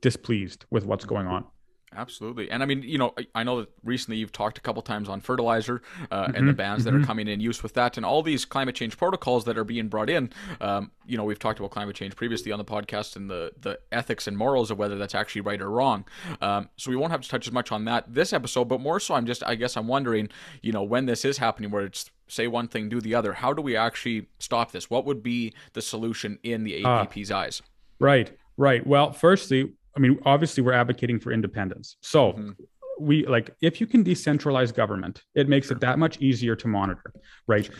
displeased 0.00 0.64
with 0.70 0.84
what's 0.84 1.04
going 1.04 1.26
on. 1.26 1.44
Absolutely, 1.92 2.48
and 2.52 2.62
I 2.62 2.66
mean, 2.66 2.82
you 2.84 2.98
know, 2.98 3.12
I 3.34 3.42
know 3.42 3.60
that 3.60 3.68
recently 3.82 4.16
you've 4.18 4.30
talked 4.30 4.56
a 4.58 4.60
couple 4.60 4.80
times 4.80 5.08
on 5.08 5.20
fertilizer 5.20 5.82
uh, 6.12 6.26
mm-hmm, 6.26 6.36
and 6.36 6.48
the 6.48 6.52
bans 6.52 6.84
mm-hmm. 6.84 6.94
that 6.94 7.02
are 7.02 7.04
coming 7.04 7.26
in 7.26 7.40
use 7.40 7.64
with 7.64 7.74
that, 7.74 7.96
and 7.96 8.06
all 8.06 8.22
these 8.22 8.44
climate 8.44 8.76
change 8.76 8.96
protocols 8.96 9.44
that 9.46 9.58
are 9.58 9.64
being 9.64 9.88
brought 9.88 10.08
in. 10.08 10.32
Um, 10.60 10.92
you 11.04 11.16
know, 11.16 11.24
we've 11.24 11.40
talked 11.40 11.58
about 11.58 11.72
climate 11.72 11.96
change 11.96 12.14
previously 12.14 12.52
on 12.52 12.58
the 12.58 12.64
podcast 12.64 13.16
and 13.16 13.28
the 13.28 13.52
the 13.60 13.80
ethics 13.90 14.28
and 14.28 14.38
morals 14.38 14.70
of 14.70 14.78
whether 14.78 14.98
that's 14.98 15.16
actually 15.16 15.40
right 15.40 15.60
or 15.60 15.68
wrong. 15.68 16.04
Um, 16.40 16.68
so 16.76 16.92
we 16.92 16.96
won't 16.96 17.10
have 17.10 17.22
to 17.22 17.28
touch 17.28 17.48
as 17.48 17.52
much 17.52 17.72
on 17.72 17.84
that 17.86 18.14
this 18.14 18.32
episode, 18.32 18.66
but 18.66 18.80
more 18.80 19.00
so, 19.00 19.14
I'm 19.14 19.26
just, 19.26 19.42
I 19.44 19.56
guess, 19.56 19.76
I'm 19.76 19.88
wondering, 19.88 20.28
you 20.62 20.70
know, 20.70 20.84
when 20.84 21.06
this 21.06 21.24
is 21.24 21.38
happening, 21.38 21.72
where 21.72 21.86
it's 21.86 22.08
say 22.30 22.46
one 22.46 22.68
thing, 22.68 22.88
do 22.88 23.00
the 23.00 23.14
other. 23.14 23.32
How 23.32 23.52
do 23.52 23.62
we 23.62 23.76
actually 23.76 24.28
stop 24.38 24.72
this? 24.72 24.88
What 24.88 25.04
would 25.06 25.22
be 25.22 25.52
the 25.72 25.82
solution 25.82 26.38
in 26.42 26.64
the 26.64 26.84
APP's 26.84 27.30
uh, 27.30 27.36
ah. 27.36 27.40
eyes? 27.40 27.62
Right, 27.98 28.30
right. 28.56 28.86
Well, 28.86 29.12
firstly, 29.12 29.72
I 29.96 30.00
mean, 30.00 30.18
obviously, 30.24 30.62
we're 30.62 30.72
advocating 30.72 31.20
for 31.20 31.32
independence. 31.32 31.96
So, 32.00 32.32
mm-hmm. 32.32 32.50
we 32.98 33.26
like 33.26 33.50
if 33.60 33.80
you 33.80 33.86
can 33.86 34.04
decentralize 34.04 34.74
government, 34.74 35.24
it 35.34 35.48
makes 35.48 35.68
sure. 35.68 35.76
it 35.76 35.80
that 35.80 35.98
much 35.98 36.18
easier 36.20 36.56
to 36.56 36.68
monitor, 36.68 37.12
right? 37.46 37.66
Sure. 37.66 37.74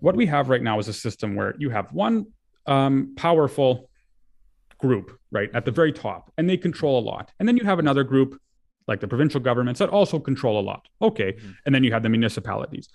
What 0.00 0.16
we 0.16 0.26
have 0.26 0.48
right 0.48 0.62
now 0.62 0.78
is 0.78 0.88
a 0.88 0.92
system 0.92 1.34
where 1.34 1.54
you 1.58 1.70
have 1.70 1.92
one 1.92 2.26
um, 2.66 3.14
powerful 3.16 3.90
group, 4.78 5.18
right, 5.30 5.50
at 5.54 5.64
the 5.64 5.70
very 5.70 5.92
top, 5.92 6.32
and 6.36 6.48
they 6.48 6.56
control 6.56 6.98
a 6.98 7.04
lot. 7.04 7.32
And 7.38 7.48
then 7.48 7.56
you 7.56 7.64
have 7.64 7.78
another 7.78 8.04
group, 8.04 8.40
like 8.86 9.00
the 9.00 9.08
provincial 9.08 9.40
governments, 9.40 9.78
that 9.78 9.88
also 9.88 10.18
control 10.18 10.60
a 10.60 10.64
lot. 10.64 10.86
Okay. 11.00 11.32
Mm-hmm. 11.32 11.50
And 11.64 11.74
then 11.74 11.84
you 11.84 11.92
have 11.92 12.02
the 12.02 12.08
municipalities. 12.08 12.88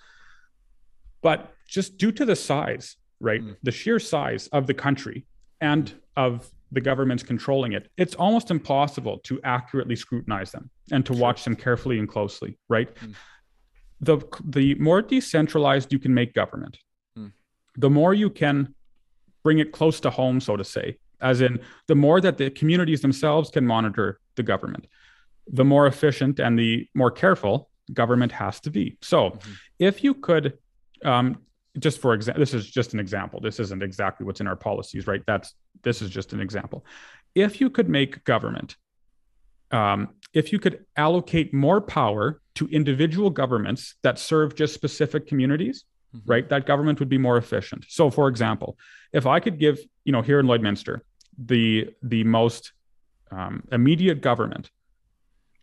But 1.22 1.54
just 1.68 1.96
due 1.96 2.12
to 2.12 2.24
the 2.24 2.36
size, 2.36 2.96
right, 3.20 3.40
mm-hmm. 3.40 3.52
the 3.62 3.72
sheer 3.72 3.98
size 3.98 4.48
of 4.48 4.66
the 4.66 4.74
country 4.74 5.24
and 5.60 5.92
of 6.16 6.50
the 6.72 6.80
government's 6.80 7.22
controlling 7.22 7.72
it, 7.72 7.88
it's 7.96 8.14
almost 8.14 8.50
impossible 8.50 9.18
to 9.24 9.40
accurately 9.44 9.96
scrutinize 9.96 10.50
them 10.52 10.70
and 10.90 11.06
to 11.06 11.12
watch 11.12 11.44
them 11.44 11.54
carefully 11.54 11.98
and 11.98 12.08
closely, 12.08 12.58
right? 12.68 12.94
Mm. 12.96 13.14
The, 14.00 14.18
the 14.44 14.74
more 14.76 15.02
decentralized 15.02 15.92
you 15.92 15.98
can 15.98 16.12
make 16.12 16.34
government, 16.34 16.78
mm. 17.16 17.30
the 17.76 17.90
more 17.90 18.14
you 18.14 18.30
can 18.30 18.74
bring 19.42 19.58
it 19.58 19.72
close 19.72 20.00
to 20.00 20.10
home, 20.10 20.40
so 20.40 20.56
to 20.56 20.64
say, 20.64 20.96
as 21.20 21.40
in 21.40 21.60
the 21.88 21.94
more 21.94 22.20
that 22.20 22.38
the 22.38 22.50
communities 22.50 23.02
themselves 23.02 23.50
can 23.50 23.66
monitor 23.66 24.18
the 24.36 24.42
government, 24.42 24.86
the 25.46 25.64
more 25.64 25.86
efficient 25.86 26.40
and 26.40 26.58
the 26.58 26.88
more 26.94 27.10
careful 27.10 27.68
government 27.92 28.32
has 28.32 28.60
to 28.60 28.70
be. 28.70 28.96
So 29.02 29.30
mm-hmm. 29.30 29.52
if 29.78 30.02
you 30.02 30.14
could 30.14 30.58
um, 31.04 31.38
just 31.78 32.00
for 32.00 32.14
example, 32.14 32.40
this 32.40 32.54
is 32.54 32.68
just 32.68 32.92
an 32.92 33.00
example. 33.00 33.40
This 33.40 33.58
isn't 33.60 33.82
exactly 33.82 34.26
what's 34.26 34.40
in 34.40 34.46
our 34.46 34.56
policies, 34.56 35.06
right? 35.06 35.22
That's 35.26 35.54
this 35.82 36.02
is 36.02 36.10
just 36.10 36.32
an 36.32 36.40
example. 36.40 36.84
If 37.34 37.60
you 37.60 37.70
could 37.70 37.88
make 37.88 38.24
government, 38.24 38.76
um, 39.70 40.10
if 40.34 40.52
you 40.52 40.58
could 40.58 40.84
allocate 40.96 41.54
more 41.54 41.80
power 41.80 42.40
to 42.56 42.68
individual 42.68 43.30
governments 43.30 43.94
that 44.02 44.18
serve 44.18 44.54
just 44.54 44.74
specific 44.74 45.26
communities, 45.26 45.84
mm-hmm. 46.14 46.30
right? 46.30 46.48
That 46.48 46.66
government 46.66 46.98
would 47.00 47.08
be 47.08 47.18
more 47.18 47.38
efficient. 47.38 47.86
So, 47.88 48.10
for 48.10 48.28
example, 48.28 48.76
if 49.12 49.26
I 49.26 49.40
could 49.40 49.58
give, 49.58 49.78
you 50.04 50.12
know, 50.12 50.22
here 50.22 50.40
in 50.40 50.46
Lloydminster, 50.46 51.00
the 51.38 51.90
the 52.02 52.24
most 52.24 52.72
um, 53.30 53.62
immediate 53.72 54.20
government 54.20 54.70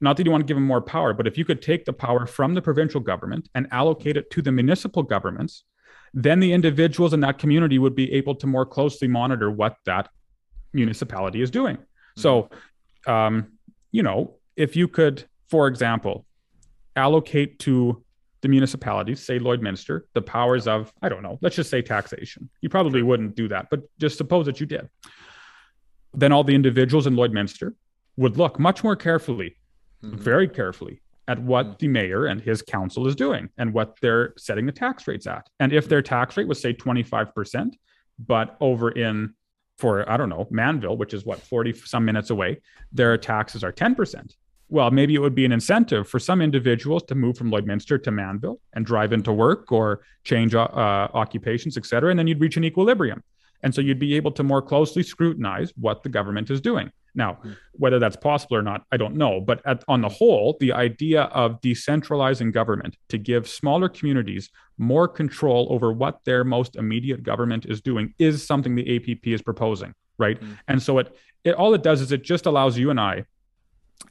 not 0.02 0.18
that 0.18 0.26
you 0.26 0.32
want 0.32 0.42
to 0.42 0.46
give 0.46 0.56
them 0.56 0.66
more 0.66 0.82
power, 0.82 1.14
but 1.14 1.28
if 1.28 1.38
you 1.38 1.46
could 1.46 1.62
take 1.62 1.86
the 1.86 1.94
power 1.94 2.26
from 2.26 2.54
the 2.54 2.62
provincial 2.62 3.02
government 3.02 3.50
and 3.56 3.68
allocate 3.72 4.18
it 4.18 4.30
to 4.32 4.42
the 4.42 4.52
municipal 4.52 5.04
governments, 5.04 5.66
then 6.14 6.40
the 6.40 6.54
individuals 6.54 7.14
in 7.14 7.20
that 7.20 7.38
community 7.38 7.78
would 7.78 7.96
be 7.96 8.12
able 8.14 8.36
to 8.36 8.48
more 8.48 8.66
closely 8.66 9.08
monitor 9.08 9.52
what 9.52 9.76
that 9.86 10.10
municipality 10.74 11.42
is 11.42 11.52
doing. 11.52 11.76
Mm-hmm. 11.76 12.22
So, 12.22 12.50
um, 13.06 13.54
you 13.92 14.04
know, 14.04 14.36
if 14.56 14.76
you 14.76 14.88
could, 14.88 15.26
for 15.50 15.68
example, 15.68 16.26
allocate 16.96 17.60
to 17.60 18.04
the 18.42 18.48
municipalities, 18.48 19.22
say 19.22 19.38
Lloydminster, 19.40 20.02
the 20.14 20.22
powers 20.22 20.68
of, 20.68 20.94
I 21.02 21.10
don't 21.10 21.24
know, 21.24 21.38
let's 21.42 21.56
just 21.56 21.70
say 21.70 21.82
taxation. 21.82 22.50
You 22.62 22.70
probably 22.70 23.02
wouldn't 23.02 23.36
do 23.36 23.50
that, 23.50 23.68
but 23.70 23.82
just 24.00 24.18
suppose 24.18 24.46
that 24.46 24.60
you 24.60 24.66
did. 24.66 24.90
Then 26.14 26.32
all 26.32 26.44
the 26.44 26.56
individuals 26.56 27.06
in 27.06 27.16
Lloydminster 27.16 27.74
would 28.18 28.38
look 28.38 28.60
much 28.60 28.84
more 28.84 28.96
carefully, 28.96 29.58
mm-hmm. 30.04 30.18
very 30.18 30.48
carefully, 30.48 31.02
at 31.28 31.40
what 31.42 31.66
mm-hmm. 31.66 31.76
the 31.80 31.88
mayor 31.88 32.26
and 32.26 32.42
his 32.42 32.62
council 32.62 33.08
is 33.08 33.16
doing 33.16 33.50
and 33.58 33.74
what 33.74 33.98
they're 34.02 34.34
setting 34.38 34.66
the 34.66 34.72
tax 34.72 35.08
rates 35.08 35.28
at. 35.28 35.48
And 35.60 35.72
if 35.72 35.88
their 35.88 36.02
tax 36.02 36.38
rate 36.38 36.48
was, 36.48 36.62
say, 36.62 36.74
25%, 36.74 37.74
but 38.20 38.58
over 38.60 38.92
in, 38.92 39.34
for, 39.78 40.10
I 40.10 40.18
don't 40.18 40.30
know, 40.30 40.48
Mannville, 40.52 40.98
which 40.98 41.14
is 41.14 41.26
what, 41.26 41.40
40 41.40 41.74
some 41.74 42.04
minutes 42.04 42.30
away, 42.30 42.62
their 42.92 43.18
taxes 43.18 43.64
are 43.64 43.72
10% 43.72 44.34
well, 44.70 44.92
maybe 44.92 45.16
it 45.16 45.20
would 45.20 45.36
be 45.36 45.46
an 45.46 45.52
incentive 45.52 46.08
for 46.08 46.20
some 46.20 46.42
individuals 46.42 47.04
to 47.04 47.16
move 47.16 47.38
from 47.38 47.50
Lloydminster 47.50 48.02
to 48.04 48.12
Mannville 48.12 48.60
and 48.74 48.86
drive 48.86 49.14
into 49.14 49.34
work 49.34 49.72
or 49.72 50.02
change 50.24 50.54
uh, 50.54 50.68
occupations, 51.14 51.76
et 51.76 51.86
cetera. 51.86 52.12
And 52.12 52.20
then 52.20 52.28
you'd 52.28 52.40
reach 52.40 52.56
an 52.56 52.64
equilibrium. 52.64 53.24
And 53.64 53.74
so 53.74 53.82
you'd 53.82 54.00
be 54.00 54.16
able 54.16 54.32
to 54.34 54.44
more 54.44 54.62
closely 54.62 55.04
scrutinize 55.04 55.74
what 55.76 56.04
the 56.04 56.10
government 56.10 56.50
is 56.52 56.62
doing. 56.62 56.92
Now, 57.16 57.34
hmm. 57.36 57.52
whether 57.74 58.00
that's 58.00 58.16
possible 58.16 58.58
or 58.58 58.62
not, 58.62 58.86
I 58.92 58.98
don't 58.98 59.16
know. 59.16 59.42
But 59.42 59.62
at, 59.66 59.84
on 59.88 60.02
the 60.02 60.10
whole, 60.10 60.58
the 60.60 60.74
idea 60.74 61.24
of 61.24 61.62
decentralizing 61.62 62.52
government 62.52 62.98
to 63.10 63.18
give 63.18 63.48
smaller 63.48 63.90
communities 63.90 64.50
more 64.78 65.08
control 65.08 65.68
over 65.70 65.92
what 65.92 66.24
their 66.26 66.44
most 66.44 66.76
immediate 66.76 67.24
government 67.24 67.66
is 67.66 67.82
doing 67.82 68.14
is 68.20 68.46
something 68.46 68.76
the 68.76 68.96
APP 68.96 69.28
is 69.28 69.42
proposing, 69.42 69.94
right? 70.18 70.40
Mm. 70.40 70.58
And 70.68 70.82
so 70.82 71.00
it, 71.00 71.16
it 71.44 71.56
all 71.56 71.74
it 71.74 71.84
does 71.84 72.02
is 72.02 72.12
it 72.12 72.24
just 72.24 72.46
allows 72.46 72.78
you 72.78 72.90
and 72.90 73.00
I 73.00 73.26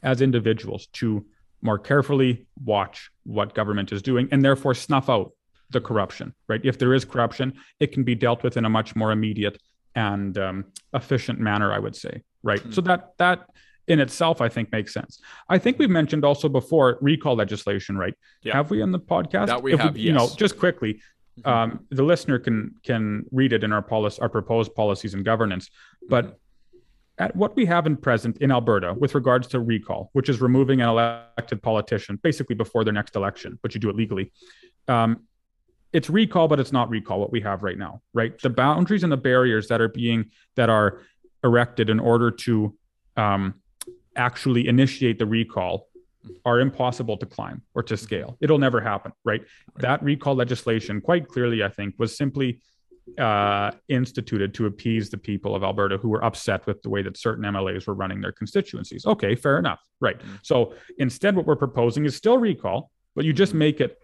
as 0.03 0.21
individuals 0.21 0.87
to 0.93 1.25
more 1.61 1.79
carefully 1.79 2.47
watch 2.63 3.11
what 3.23 3.53
government 3.53 3.91
is 3.91 4.01
doing 4.01 4.29
and 4.31 4.43
therefore 4.43 4.73
snuff 4.73 5.09
out 5.09 5.33
the 5.71 5.81
corruption, 5.81 6.33
right? 6.47 6.61
If 6.63 6.77
there 6.77 6.93
is 6.93 7.05
corruption, 7.05 7.53
it 7.79 7.91
can 7.91 8.03
be 8.03 8.15
dealt 8.15 8.43
with 8.43 8.57
in 8.57 8.65
a 8.65 8.69
much 8.69 8.95
more 8.95 9.11
immediate 9.11 9.61
and 9.99 10.37
um, 10.37 10.65
efficient 10.93 11.39
manner, 11.39 11.73
I 11.73 11.79
would 11.79 11.95
say, 11.95 12.23
right? 12.41 12.59
Mm-hmm. 12.59 12.71
So 12.71 12.81
that 12.81 13.01
that 13.17 13.39
in 13.87 13.99
itself, 13.99 14.39
I 14.39 14.49
think 14.49 14.71
makes 14.71 14.93
sense. 14.93 15.19
I 15.49 15.57
think 15.57 15.77
we've 15.77 15.89
mentioned 16.01 16.23
also 16.23 16.47
before 16.47 16.97
recall 17.01 17.35
legislation, 17.35 17.97
right? 17.97 18.15
Yeah. 18.43 18.53
Have 18.53 18.69
we 18.69 18.81
in 18.81 18.91
the 18.91 18.99
podcast? 18.99 19.47
That 19.47 19.61
we 19.61 19.73
if 19.73 19.79
have, 19.79 19.95
we, 19.95 20.01
yes. 20.01 20.07
You 20.07 20.13
know, 20.13 20.29
just 20.43 20.57
quickly, 20.57 20.91
mm-hmm. 20.93 21.49
um, 21.49 21.85
the 21.89 22.03
listener 22.03 22.39
can 22.39 22.75
can 22.89 23.25
read 23.39 23.51
it 23.51 23.63
in 23.63 23.71
our 23.73 23.81
policy, 23.81 24.21
our 24.21 24.29
proposed 24.29 24.73
policies 24.73 25.13
and 25.13 25.23
governance, 25.25 25.69
but. 26.07 26.25
Mm-hmm 26.25 26.35
at 27.25 27.35
what 27.35 27.53
we 27.57 27.65
have 27.65 27.85
in 27.85 27.97
present 27.97 28.37
in 28.37 28.49
Alberta 28.49 28.93
with 28.93 29.13
regards 29.13 29.45
to 29.45 29.59
recall, 29.59 30.09
which 30.13 30.29
is 30.29 30.39
removing 30.39 30.79
an 30.79 30.87
elected 30.87 31.61
politician 31.61 32.17
basically 32.23 32.55
before 32.55 32.85
their 32.85 32.93
next 32.93 33.13
election, 33.17 33.59
but 33.61 33.73
you 33.73 33.79
do 33.81 33.89
it 33.89 33.97
legally. 33.97 34.31
Um, 34.87 35.27
it's 35.91 36.09
recall, 36.09 36.47
but 36.47 36.59
it's 36.59 36.71
not 36.71 36.89
recall 36.89 37.19
what 37.19 37.31
we 37.31 37.41
have 37.41 37.63
right 37.63 37.77
now, 37.77 38.01
right? 38.13 38.39
The 38.39 38.49
boundaries 38.49 39.03
and 39.03 39.11
the 39.11 39.17
barriers 39.17 39.67
that 39.69 39.81
are 39.81 39.89
being 39.89 40.31
that 40.55 40.69
are 40.69 41.01
erected 41.43 41.89
in 41.89 41.99
order 41.99 42.31
to 42.31 42.75
um, 43.17 43.55
actually 44.15 44.67
initiate 44.67 45.19
the 45.19 45.25
recall 45.25 45.87
are 46.45 46.59
impossible 46.59 47.17
to 47.17 47.25
climb 47.25 47.61
or 47.73 47.83
to 47.83 47.97
scale. 47.97 48.37
It'll 48.41 48.59
never 48.59 48.81
happen, 48.81 49.13
right? 49.23 49.41
right? 49.41 49.81
That 49.81 50.03
recall 50.03 50.35
legislation, 50.35 51.01
quite 51.01 51.27
clearly, 51.27 51.63
I 51.63 51.69
think, 51.69 51.95
was 51.97 52.17
simply 52.17 52.61
uh, 53.17 53.71
instituted 53.87 54.53
to 54.53 54.67
appease 54.67 55.09
the 55.09 55.17
people 55.17 55.55
of 55.55 55.63
Alberta 55.63 55.97
who 55.97 56.09
were 56.09 56.23
upset 56.23 56.67
with 56.67 56.81
the 56.83 56.89
way 56.89 57.01
that 57.01 57.17
certain 57.17 57.43
MLAs 57.45 57.87
were 57.87 57.95
running 57.95 58.21
their 58.21 58.31
constituencies. 58.31 59.05
Okay, 59.05 59.33
fair 59.35 59.57
enough. 59.57 59.79
Right. 59.99 60.19
Mm-hmm. 60.19 60.35
So 60.43 60.73
instead, 60.97 61.35
what 61.35 61.45
we're 61.45 61.55
proposing 61.55 62.05
is 62.05 62.15
still 62.15 62.37
recall, 62.37 62.91
but 63.15 63.25
you 63.25 63.33
just 63.33 63.51
mm-hmm. 63.51 63.59
make 63.59 63.81
it 63.81 63.97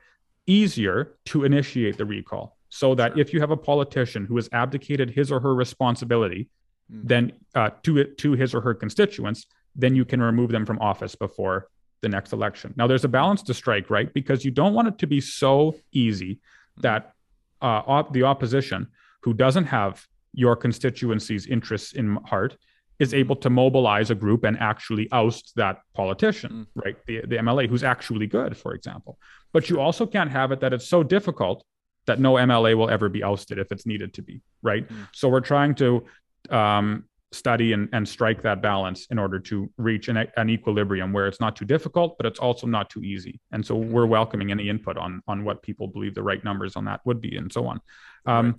easier 0.47 1.15
to 1.25 1.43
initiate 1.43 1.97
the 1.97 2.05
recall 2.05 2.57
so 2.69 2.95
that 2.95 3.13
sure. 3.13 3.21
if 3.21 3.33
you 3.33 3.39
have 3.39 3.51
a 3.51 3.57
politician 3.57 4.25
who 4.25 4.35
has 4.35 4.49
abdicated 4.51 5.09
his 5.09 5.31
or 5.31 5.39
her 5.39 5.55
responsibility, 5.55 6.49
mm-hmm. 6.91 7.07
then 7.07 7.31
uh, 7.55 7.69
to 7.83 7.97
it 7.99 8.17
to 8.17 8.33
his 8.33 8.53
or 8.53 8.61
her 8.61 8.73
constituents, 8.73 9.45
then 9.75 9.95
you 9.95 10.05
can 10.05 10.21
remove 10.21 10.51
them 10.51 10.65
from 10.65 10.79
office 10.79 11.15
before 11.15 11.69
the 12.01 12.09
next 12.09 12.33
election. 12.33 12.73
Now, 12.75 12.87
there's 12.87 13.05
a 13.05 13.09
balance 13.09 13.41
to 13.43 13.53
strike, 13.53 13.89
right? 13.89 14.13
Because 14.13 14.43
you 14.45 14.51
don't 14.51 14.73
want 14.73 14.87
it 14.87 14.97
to 14.99 15.07
be 15.07 15.21
so 15.21 15.75
easy 15.91 16.35
mm-hmm. 16.35 16.81
that 16.81 17.13
uh, 17.61 17.81
op- 17.87 18.13
the 18.13 18.23
opposition 18.23 18.87
who 19.21 19.33
doesn't 19.33 19.65
have 19.65 20.05
your 20.33 20.55
constituency's 20.55 21.47
interests 21.47 21.93
in 21.93 22.17
heart 22.25 22.57
is 22.99 23.13
able 23.13 23.35
to 23.35 23.49
mobilize 23.49 24.09
a 24.09 24.15
group 24.15 24.43
and 24.43 24.57
actually 24.59 25.09
oust 25.11 25.53
that 25.55 25.79
politician, 25.93 26.51
mm. 26.51 26.83
right? 26.83 26.97
The, 27.05 27.21
the 27.21 27.37
MLA 27.37 27.67
who's 27.67 27.83
actually 27.83 28.27
good, 28.27 28.55
for 28.57 28.73
example. 28.73 29.17
But 29.53 29.69
you 29.69 29.79
also 29.79 30.05
can't 30.05 30.31
have 30.31 30.51
it 30.51 30.59
that 30.61 30.73
it's 30.73 30.87
so 30.87 31.03
difficult 31.03 31.63
that 32.07 32.19
no 32.19 32.33
MLA 32.33 32.75
will 32.75 32.89
ever 32.89 33.09
be 33.09 33.23
ousted 33.23 33.57
if 33.57 33.71
it's 33.71 33.85
needed 33.85 34.13
to 34.13 34.21
be, 34.21 34.41
right? 34.61 34.87
Mm. 34.87 35.07
So 35.13 35.27
we're 35.27 35.41
trying 35.41 35.75
to 35.75 36.05
um, 36.49 37.05
study 37.31 37.73
and, 37.73 37.89
and 37.91 38.07
strike 38.07 38.41
that 38.43 38.61
balance 38.61 39.07
in 39.11 39.19
order 39.19 39.39
to 39.39 39.69
reach 39.77 40.07
an, 40.07 40.25
an 40.37 40.49
equilibrium 40.49 41.11
where 41.11 41.27
it's 41.27 41.39
not 41.39 41.55
too 41.55 41.65
difficult, 41.65 42.17
but 42.17 42.25
it's 42.25 42.39
also 42.39 42.65
not 42.65 42.89
too 42.89 43.03
easy. 43.03 43.39
And 43.51 43.65
so 43.65 43.75
we're 43.75 44.05
welcoming 44.05 44.51
any 44.51 44.69
input 44.69 44.97
on 44.97 45.21
on 45.27 45.43
what 45.43 45.61
people 45.61 45.87
believe 45.87 46.15
the 46.15 46.23
right 46.23 46.43
numbers 46.43 46.75
on 46.75 46.85
that 46.85 47.01
would 47.05 47.21
be, 47.21 47.35
and 47.37 47.51
so 47.51 47.67
on. 47.67 47.81
Um, 48.25 48.45
right. 48.45 48.55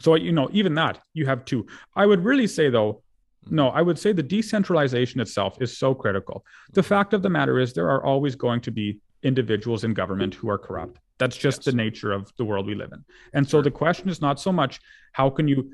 So 0.00 0.14
you 0.14 0.32
know, 0.32 0.48
even 0.52 0.74
that 0.74 0.98
you 1.12 1.26
have 1.26 1.44
two. 1.44 1.66
I 1.94 2.06
would 2.06 2.24
really 2.24 2.46
say 2.46 2.70
though, 2.70 3.02
no, 3.48 3.68
I 3.68 3.82
would 3.82 3.98
say 3.98 4.12
the 4.12 4.22
decentralization 4.22 5.20
itself 5.20 5.56
is 5.60 5.76
so 5.78 5.94
critical. 5.94 6.44
The 6.72 6.82
fact 6.82 7.14
of 7.14 7.22
the 7.22 7.30
matter 7.30 7.58
is, 7.58 7.72
there 7.72 7.88
are 7.88 8.04
always 8.04 8.34
going 8.34 8.60
to 8.62 8.70
be 8.70 8.98
individuals 9.22 9.84
in 9.84 9.94
government 9.94 10.34
who 10.34 10.48
are 10.50 10.58
corrupt. 10.58 10.98
That's 11.18 11.36
just 11.36 11.58
yes. 11.58 11.64
the 11.66 11.72
nature 11.72 12.12
of 12.12 12.32
the 12.36 12.44
world 12.44 12.66
we 12.66 12.74
live 12.74 12.92
in. 12.92 13.04
And 13.34 13.48
so 13.48 13.60
the 13.60 13.70
question 13.70 14.08
is 14.08 14.20
not 14.20 14.40
so 14.40 14.52
much 14.52 14.80
how 15.12 15.28
can 15.30 15.48
you 15.48 15.70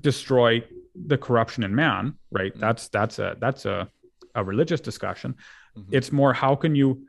destroy 0.00 0.62
the 1.06 1.18
corruption 1.18 1.62
in 1.62 1.74
man, 1.74 2.14
right? 2.30 2.52
Mm-hmm. 2.52 2.60
That's 2.60 2.88
that's 2.88 3.18
a 3.18 3.36
that's 3.38 3.66
a, 3.66 3.88
a 4.34 4.42
religious 4.42 4.80
discussion. 4.80 5.36
Mm-hmm. 5.76 5.94
It's 5.94 6.10
more 6.10 6.32
how 6.32 6.56
can 6.56 6.74
you 6.74 7.06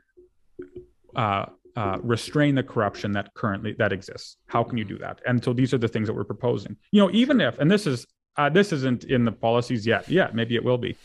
uh, 1.16 1.46
uh, 1.76 1.98
restrain 2.02 2.54
the 2.54 2.62
corruption 2.62 3.12
that 3.12 3.34
currently 3.34 3.74
that 3.78 3.92
exists? 3.92 4.36
How 4.46 4.62
can 4.62 4.78
you 4.78 4.84
do 4.84 4.98
that? 4.98 5.20
And 5.26 5.42
so 5.42 5.52
these 5.52 5.74
are 5.74 5.78
the 5.78 5.88
things 5.88 6.06
that 6.06 6.14
we're 6.14 6.24
proposing. 6.24 6.76
You 6.92 7.00
know, 7.02 7.10
even 7.12 7.40
if 7.40 7.58
and 7.58 7.70
this 7.70 7.86
is 7.86 8.06
uh, 8.36 8.48
this 8.48 8.72
isn't 8.72 9.04
in 9.04 9.24
the 9.24 9.32
policies 9.32 9.86
yet. 9.86 10.08
Yeah, 10.08 10.30
maybe 10.32 10.54
it 10.56 10.64
will 10.64 10.78
be. 10.78 10.96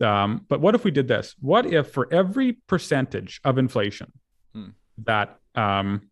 Um, 0.00 0.44
but 0.48 0.60
what 0.60 0.74
if 0.74 0.84
we 0.84 0.90
did 0.90 1.08
this? 1.08 1.34
What 1.40 1.66
if 1.66 1.90
for 1.90 2.12
every 2.12 2.52
percentage 2.66 3.40
of 3.44 3.58
inflation 3.58 4.12
hmm. 4.54 4.68
that 5.04 5.38
um, 5.54 6.08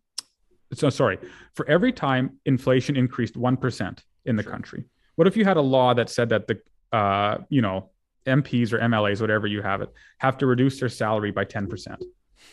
so 0.73 0.89
sorry, 0.89 1.17
for 1.53 1.67
every 1.67 1.91
time 1.91 2.39
inflation 2.45 2.95
increased 2.95 3.37
one 3.37 3.57
percent 3.57 4.03
in 4.25 4.35
the 4.35 4.43
sure. 4.43 4.51
country, 4.51 4.85
what 5.15 5.27
if 5.27 5.37
you 5.37 5.45
had 5.45 5.57
a 5.57 5.61
law 5.61 5.93
that 5.93 6.09
said 6.09 6.29
that 6.29 6.47
the 6.47 6.59
uh, 6.95 7.37
you 7.49 7.61
know 7.61 7.91
MPs 8.25 8.73
or 8.73 8.79
MLAs, 8.79 9.21
whatever 9.21 9.47
you 9.47 9.61
have 9.61 9.81
it, 9.81 9.89
have 10.17 10.37
to 10.39 10.45
reduce 10.45 10.79
their 10.79 10.89
salary 10.89 11.31
by 11.31 11.45
ten 11.45 11.67
percent? 11.67 12.03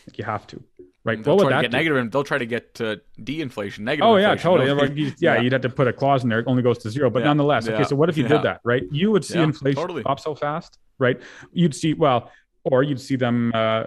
Like 0.07 0.17
you 0.17 0.23
have 0.23 0.47
to, 0.47 0.63
right? 1.05 1.23
They'll 1.23 1.37
what 1.37 1.45
would 1.45 1.53
that 1.53 1.61
get 1.61 1.71
negative? 1.71 2.11
They'll 2.11 2.23
try 2.23 2.39
to 2.39 2.45
get 2.45 2.73
to 2.75 2.99
de-inflation, 3.23 3.85
negative. 3.85 4.09
Oh 4.09 4.17
yeah, 4.17 4.33
inflation. 4.33 4.77
totally. 4.77 5.03
yeah, 5.19 5.35
yeah, 5.35 5.41
you'd 5.41 5.53
have 5.53 5.61
to 5.61 5.69
put 5.69 5.87
a 5.87 5.93
clause 5.93 6.23
in 6.23 6.29
there. 6.29 6.39
It 6.39 6.47
only 6.47 6.63
goes 6.63 6.79
to 6.79 6.89
zero, 6.89 7.09
but 7.09 7.19
yeah. 7.19 7.27
nonetheless. 7.27 7.69
Okay, 7.69 7.85
so 7.85 7.95
what 7.95 8.09
if 8.09 8.17
you 8.17 8.27
did 8.27 8.41
that, 8.41 8.59
right? 8.65 8.83
You 8.91 9.11
would 9.11 9.23
see 9.23 9.39
inflation 9.39 9.81
totally. 9.81 10.03
drop 10.03 10.19
so 10.19 10.35
fast, 10.35 10.79
right? 10.99 11.21
You'd 11.53 11.75
see 11.75 11.93
well, 11.93 12.31
or 12.65 12.83
you'd 12.83 12.99
see 12.99 13.15
them, 13.15 13.51
uh, 13.53 13.85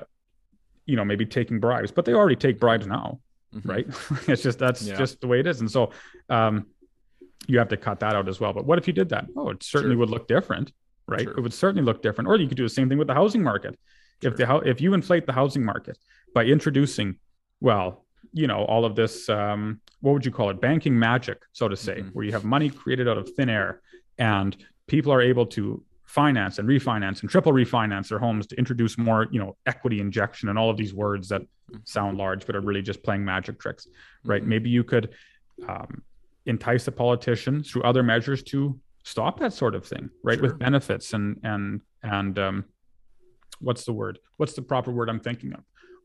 you 0.87 0.97
know, 0.97 1.05
maybe 1.05 1.27
taking 1.27 1.61
bribes, 1.61 1.91
but 1.91 2.07
they 2.07 2.15
already 2.15 2.37
take 2.37 2.59
bribes 2.59 2.87
now, 2.87 3.21
mm-hmm. 3.55 3.69
right? 3.69 3.87
it's 4.29 4.43
just 4.43 4.59
that's 4.59 4.87
just 4.87 5.21
the 5.21 5.27
way 5.27 5.41
it 5.41 5.47
is, 5.47 5.61
and 5.61 5.71
so. 5.71 5.91
Um, 6.31 6.67
you 7.47 7.59
have 7.59 7.69
to 7.69 7.79
cut 7.79 8.01
that 8.01 8.15
out 8.15 8.29
as 8.29 8.39
well. 8.39 8.53
But 8.53 8.67
what 8.67 8.77
if 8.77 8.87
you 8.87 8.93
did 8.93 9.09
that? 9.09 9.27
Oh, 9.35 9.49
it 9.49 9.63
certainly 9.63 9.95
sure. 9.95 10.01
would 10.01 10.11
look 10.11 10.29
different, 10.29 10.71
right? 11.07 11.23
Sure. 11.23 11.33
It 11.33 11.41
would 11.41 11.55
certainly 11.55 11.83
look 11.83 12.03
different. 12.03 12.29
Or 12.29 12.37
you 12.37 12.47
could 12.47 12.59
do 12.59 12.63
the 12.63 12.69
same 12.69 12.91
thing 12.91 12.99
with 12.99 13.07
the 13.07 13.15
housing 13.15 13.43
market. 13.43 13.79
Sure. 14.23 14.33
If 14.33 14.37
the 14.37 14.57
if 14.59 14.81
you 14.81 14.95
inflate 14.95 15.27
the 15.27 15.33
housing 15.33 15.65
market 15.65 15.99
by 16.35 16.45
introducing, 16.45 17.17
well, 17.61 18.05
you 18.33 18.47
know, 18.47 18.65
all 18.65 18.85
of 18.85 18.95
this, 18.95 19.29
um, 19.29 19.81
what 20.01 20.13
would 20.13 20.25
you 20.25 20.33
call 20.33 20.51
it, 20.51 20.61
banking 20.61 20.99
magic, 20.99 21.39
so 21.53 21.69
to 21.69 21.77
say, 21.77 22.01
mm-hmm. 22.01 22.09
where 22.11 22.25
you 22.25 22.33
have 22.33 22.45
money 22.45 22.71
created 22.71 23.09
out 23.09 23.19
of 23.19 23.31
thin 23.31 23.49
air, 23.49 23.81
and 24.19 24.57
people 24.87 25.13
are 25.13 25.23
able 25.23 25.47
to 25.47 25.83
finance 26.05 26.59
and 26.59 26.67
refinance 26.67 27.21
and 27.21 27.29
triple 27.29 27.53
refinance 27.53 28.09
their 28.09 28.19
homes 28.19 28.47
to 28.47 28.57
introduce 28.57 28.97
more, 28.97 29.29
you 29.31 29.39
know, 29.39 29.57
equity 29.67 30.01
injection 30.01 30.49
and 30.49 30.59
all 30.59 30.71
of 30.71 30.77
these 30.77 30.95
words 30.95 31.29
that 31.29 31.43
mm-hmm. 31.43 31.77
sound 31.85 32.17
large 32.17 32.47
but 32.47 32.57
are 32.57 32.61
really 32.61 32.83
just 32.83 33.03
playing 33.03 33.25
magic 33.25 33.59
tricks, 33.61 33.87
right? 34.25 34.41
Mm-hmm. 34.41 34.49
Maybe 34.49 34.71
you 34.71 34.85
could 34.85 35.11
um, 35.69 36.03
entice 36.47 36.89
a 36.89 36.93
politician 36.93 37.63
through 37.63 37.83
other 37.83 38.03
measures 38.03 38.43
to 38.45 38.81
stop 39.05 39.39
that 39.41 39.53
sort 39.53 39.75
of 39.75 39.87
thing, 39.87 40.11
right? 40.23 40.39
Sure. 40.39 40.49
With 40.49 40.59
benefits 40.59 41.13
and 41.13 41.39
and 41.43 41.83
and 42.03 42.39
um, 42.39 42.65
what's 43.61 43.85
the 43.85 43.93
word? 43.93 44.19
What's 44.37 44.55
the 44.55 44.63
proper 44.63 44.91
word 44.91 45.09
I'm 45.09 45.21
thinking 45.21 45.53
of? 45.53 45.61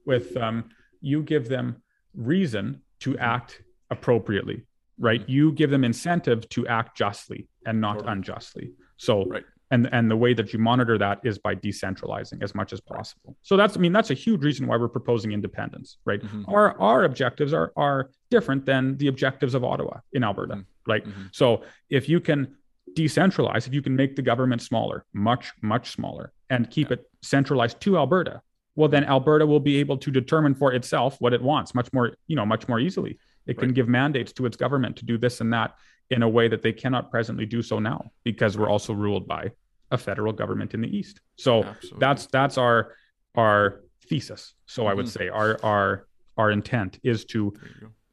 With 0.06 0.36
um, 0.38 0.70
you 1.02 1.24
give 1.24 1.48
them 1.48 1.82
reason 2.16 2.82
to 3.02 3.12
mm-hmm. 3.12 3.24
act 3.24 3.62
appropriately, 3.89 4.66
right? 5.00 5.22
Mm-hmm. 5.22 5.32
You 5.32 5.52
give 5.52 5.70
them 5.70 5.84
incentive 5.84 6.48
to 6.50 6.68
act 6.68 6.98
justly 6.98 7.48
and 7.66 7.80
not 7.80 7.94
totally. 7.96 8.12
unjustly. 8.12 8.72
So, 8.98 9.26
right. 9.26 9.44
and 9.72 9.89
and 9.92 10.10
the 10.10 10.16
way 10.16 10.34
that 10.34 10.54
you 10.54 10.60
monitor 10.60 10.98
that 10.98 11.20
is 11.24 11.38
by 11.38 11.56
decentralizing 11.56 12.42
as 12.42 12.54
much 12.54 12.72
as 12.74 12.80
possible 12.80 13.36
so 13.42 13.58
that's 13.58 13.76
i 13.76 13.80
mean 13.80 13.92
that's 13.92 14.12
a 14.12 14.13
huge 14.13 14.44
reason 14.44 14.68
why 14.68 14.78
we're 14.78 14.88
proposing 14.88 15.32
independence 15.32 15.98
right 16.06 16.22
mm-hmm. 16.22 16.44
our 16.48 16.80
our 16.80 17.04
objectives 17.06 17.54
are 17.54 17.74
are 17.76 18.12
different 18.30 18.66
than 18.66 18.96
the 18.98 19.08
objectives 19.08 19.54
of 19.56 19.63
ottawa 19.63 19.98
in 20.13 20.24
alberta 20.24 20.54
mm-hmm. 20.54 20.92
right 20.92 21.06
mm-hmm. 21.06 21.26
so 21.32 21.63
if 21.89 22.08
you 22.08 22.20
can 22.20 22.56
decentralize 22.94 23.66
if 23.68 23.74
you 23.74 23.82
can 23.82 23.96
make 23.96 24.16
the 24.16 24.22
government 24.22 24.62
smaller 24.62 25.06
much 25.13 25.52
much 25.62 25.92
smaller 25.92 26.32
and 26.54 26.70
keep 26.70 26.92
it 26.92 27.10
centralized 27.22 27.80
to 27.80 27.98
alberta 27.98 28.42
well 28.76 28.89
then 28.89 29.04
alberta 29.04 29.46
will 29.46 29.60
be 29.60 29.78
able 29.78 29.98
to 29.98 30.12
determine 30.12 30.54
for 30.54 30.74
itself 30.74 31.20
what 31.20 31.34
it 31.34 31.42
wants 31.42 31.74
much 31.74 31.92
more 31.94 32.16
you 32.28 32.36
know 32.36 32.46
much 32.46 32.68
more 32.68 32.80
easily 32.80 33.18
it 33.46 33.58
can 33.58 33.74
give 33.74 33.88
mandates 33.88 34.32
to 34.32 34.46
its 34.46 34.56
government 34.56 34.96
to 34.96 35.06
do 35.06 35.18
this 35.18 35.42
and 35.42 35.52
that 35.52 35.76
in 36.10 36.24
a 36.24 36.30
way 36.30 36.48
that 36.48 36.62
they 36.62 36.72
cannot 36.72 37.12
presently 37.12 37.46
do 37.46 37.62
so 37.62 37.80
now 37.80 38.12
because 38.24 38.58
we're 38.58 38.70
also 38.70 38.94
ruled 38.94 39.28
by 39.28 39.52
a 39.92 39.98
federal 39.98 40.34
government 40.34 40.74
in 40.74 40.82
the 40.82 40.98
east. 40.98 41.22
So 41.38 41.63
Absolutely. 41.63 42.00
that's 42.00 42.26
that's 42.28 42.58
our 42.58 42.94
our 43.36 43.82
thesis. 44.10 44.54
So 44.66 44.84
mm-hmm. 44.84 44.92
I 44.92 44.94
would 44.94 45.06
mm-hmm. 45.06 45.20
say 45.20 45.30
our 45.30 45.60
our 45.63 46.08
our 46.38 46.52
intent 46.52 47.00
is 47.04 47.26
to 47.26 47.54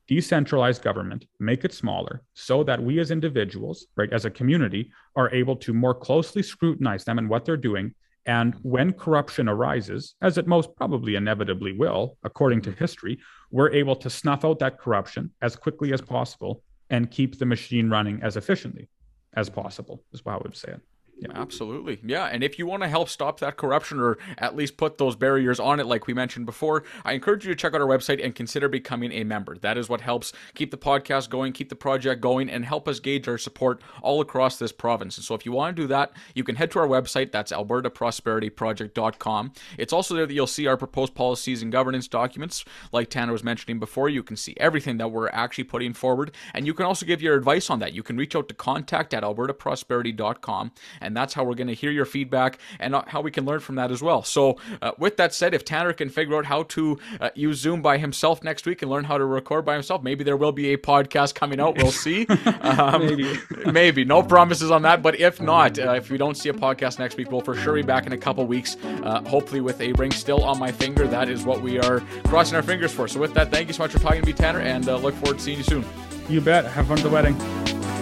decentralize 0.09 0.83
government, 0.83 1.27
make 1.39 1.65
it 1.65 1.73
smaller, 1.73 2.23
so 2.35 2.65
that 2.65 2.83
we 2.83 2.99
as 2.99 3.11
individuals, 3.11 3.87
right, 3.97 4.13
as 4.13 4.25
a 4.25 4.31
community, 4.31 4.91
are 5.17 5.33
able 5.33 5.57
to 5.57 5.73
more 5.73 5.95
closely 5.95 6.43
scrutinize 6.43 7.05
them 7.05 7.19
and 7.19 7.29
what 7.29 7.45
they're 7.45 7.57
doing. 7.57 7.95
And 8.27 8.55
when 8.63 8.93
corruption 8.93 9.49
arises, 9.49 10.15
as 10.21 10.37
it 10.39 10.47
most 10.47 10.77
probably 10.77 11.15
inevitably 11.15 11.73
will, 11.73 12.19
according 12.23 12.63
to 12.63 12.73
history, 12.73 13.19
we're 13.51 13.71
able 13.71 13.97
to 13.97 14.11
snuff 14.11 14.45
out 14.45 14.59
that 14.59 14.79
corruption 14.79 15.31
as 15.41 15.57
quickly 15.57 15.93
as 15.93 16.01
possible 16.01 16.63
and 16.91 17.11
keep 17.11 17.39
the 17.39 17.47
machine 17.47 17.89
running 17.89 18.23
as 18.23 18.37
efficiently 18.37 18.89
as 19.35 19.49
possible, 19.49 20.03
is 20.13 20.23
how 20.25 20.39
I 20.39 20.43
would 20.43 20.57
say 20.57 20.73
it. 20.73 20.81
Yeah, 21.21 21.29
absolutely. 21.35 22.01
Yeah, 22.03 22.25
and 22.25 22.43
if 22.43 22.59
you 22.59 22.67
want 22.67 22.83
to 22.83 22.89
help 22.89 23.11
stop 23.11 23.41
that 23.41 23.59
corruption 23.59 24.01
or 24.01 24.17
at 24.39 24.57
least 24.57 24.79
put 24.79 24.97
those 24.97 25.17
barriers 25.17 25.61
on 25.61 25.79
it, 25.79 25.85
like 25.85 26.07
we 26.07 26.15
mentioned 26.15 26.47
before, 26.47 26.83
I 27.05 27.13
encourage 27.13 27.45
you 27.45 27.53
to 27.53 27.57
check 27.57 27.75
out 27.75 27.83
our 27.83 27.87
website 27.87 28.25
and 28.25 28.35
consider 28.35 28.71
becoming 28.71 29.13
a 29.13 29.25
member. 29.25 29.59
That 29.59 29.77
is 29.77 29.91
what 29.91 30.01
helps 30.01 30.33
keep 30.55 30.71
the 30.71 30.79
podcast 30.79 31.29
going, 31.29 31.53
keep 31.53 31.69
the 31.69 31.77
project 31.77 32.23
going, 32.23 32.49
and 32.49 32.65
help 32.65 32.89
us 32.89 33.01
gauge 33.01 33.29
our 33.29 33.37
support 33.37 33.83
all 34.01 34.23
across 34.23 34.59
this 34.59 34.73
province. 34.73 35.19
And 35.19 35.25
so, 35.25 35.35
if 35.35 35.45
you 35.45 35.53
want 35.53 35.77
to 35.77 35.83
do 35.83 35.87
that, 35.89 36.13
you 36.35 36.43
can 36.43 36.57
head 36.57 36.71
to 36.71 36.79
our 36.79 36.89
website. 36.89 37.33
That's 37.33 37.53
albertaprosperityproject.com. 37.53 39.53
It's 39.77 39.93
also 39.93 40.15
there 40.15 40.27
that 40.27 40.33
you'll 40.33 40.47
see 40.47 40.67
our 40.67 40.79
proposed 40.79 41.15
policies 41.15 41.61
and 41.61 41.71
governance 41.71 42.09
documents, 42.09 42.65
like 42.93 43.11
Tanner 43.11 43.33
was 43.33 43.45
mentioning 43.45 43.79
before. 43.79 44.09
You 44.09 44.23
can 44.23 44.37
see 44.37 44.55
everything 44.57 44.97
that 44.97 45.09
we're 45.09 45.29
actually 45.29 45.65
putting 45.65 45.93
forward, 45.93 46.35
and 46.55 46.67
you 46.67 46.73
can 46.73 46.87
also 46.87 47.05
give 47.05 47.21
your 47.21 47.37
advice 47.37 47.69
on 47.69 47.79
that. 47.81 47.93
You 47.93 48.03
can 48.03 48.17
reach 48.17 48.35
out 48.35 48.49
to 48.49 48.55
contact 48.55 49.13
at 49.13 49.23
albertaprosperity.com 49.23 50.73
and 51.03 51.10
and 51.11 51.17
that's 51.17 51.35
how 51.35 51.43
we're 51.43 51.57
going 51.57 51.67
to 51.67 51.75
hear 51.75 51.91
your 51.91 52.05
feedback 52.05 52.59
and 52.79 52.95
uh, 52.95 53.03
how 53.09 53.21
we 53.21 53.33
can 53.33 53.45
learn 53.45 53.59
from 53.59 53.75
that 53.75 53.91
as 53.91 54.01
well. 54.01 54.23
So, 54.23 54.59
uh, 54.81 54.93
with 54.97 55.17
that 55.17 55.35
said, 55.35 55.55
if 55.55 55.65
Tanner 55.65 55.93
can 55.93 56.09
figure 56.09 56.37
out 56.37 56.47
how 56.47 56.63
to 56.63 57.01
uh, 57.21 57.31
use 57.35 57.59
Zoom 57.59 57.83
by 57.83 57.99
himself 57.99 58.45
next 58.45 58.65
week 58.65 58.81
and 58.81 58.91
learn 58.91 59.03
how 59.03 59.19
to 59.19 59.25
record 59.25 59.65
by 59.65 59.75
himself, 59.75 60.05
maybe 60.05 60.23
there 60.23 60.37
will 60.37 60.53
be 60.53 60.73
a 60.73 60.77
podcast 60.77 61.35
coming 61.35 61.59
out. 61.59 61.77
We'll 61.77 61.91
see. 61.91 62.27
Um, 62.61 63.07
maybe. 63.07 63.39
maybe. 63.73 64.05
No 64.05 64.23
promises 64.23 64.71
on 64.71 64.83
that. 64.83 65.03
But 65.03 65.19
if 65.19 65.41
not, 65.41 65.79
uh, 65.79 65.95
if 65.95 66.11
we 66.11 66.19
don't 66.19 66.37
see 66.37 66.49
a 66.49 66.53
podcast 66.53 66.99
next 66.99 67.17
week, 67.17 67.31
we'll 67.33 67.41
for 67.41 67.55
sure 67.55 67.75
be 67.75 67.83
back 67.83 68.07
in 68.07 68.13
a 68.13 68.19
couple 68.19 68.47
weeks, 68.47 68.77
uh, 69.03 69.23
hopefully 69.23 69.61
with 69.61 69.81
a 69.81 69.93
ring 69.95 70.11
still 70.13 70.45
on 70.45 70.59
my 70.59 70.71
finger. 70.71 71.07
That 71.07 71.29
is 71.29 71.45
what 71.45 71.63
we 71.63 71.81
are 71.81 72.01
crossing 72.25 72.57
our 72.57 72.63
fingers 72.63 72.93
for. 72.93 73.09
So, 73.09 73.19
with 73.19 73.35
that, 73.35 73.51
thank 73.51 73.69
you 73.69 73.75
so 73.75 73.83
much 73.83 73.93
for 73.93 73.99
talking 73.99 74.21
to 74.21 74.27
me, 74.27 74.33
Tanner, 74.33 74.61
and 74.61 74.89
uh, 74.89 74.97
look 74.99 75.15
forward 75.15 75.39
to 75.39 75.45
seeing 75.45 75.59
you 75.59 75.65
soon. 75.65 75.85
You 76.29 76.41
bet. 76.41 76.65
Have 76.65 76.87
fun 76.87 76.99
at 76.99 77.05
the 77.05 77.11
wedding. 77.11 77.37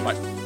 Bye. 0.05 0.38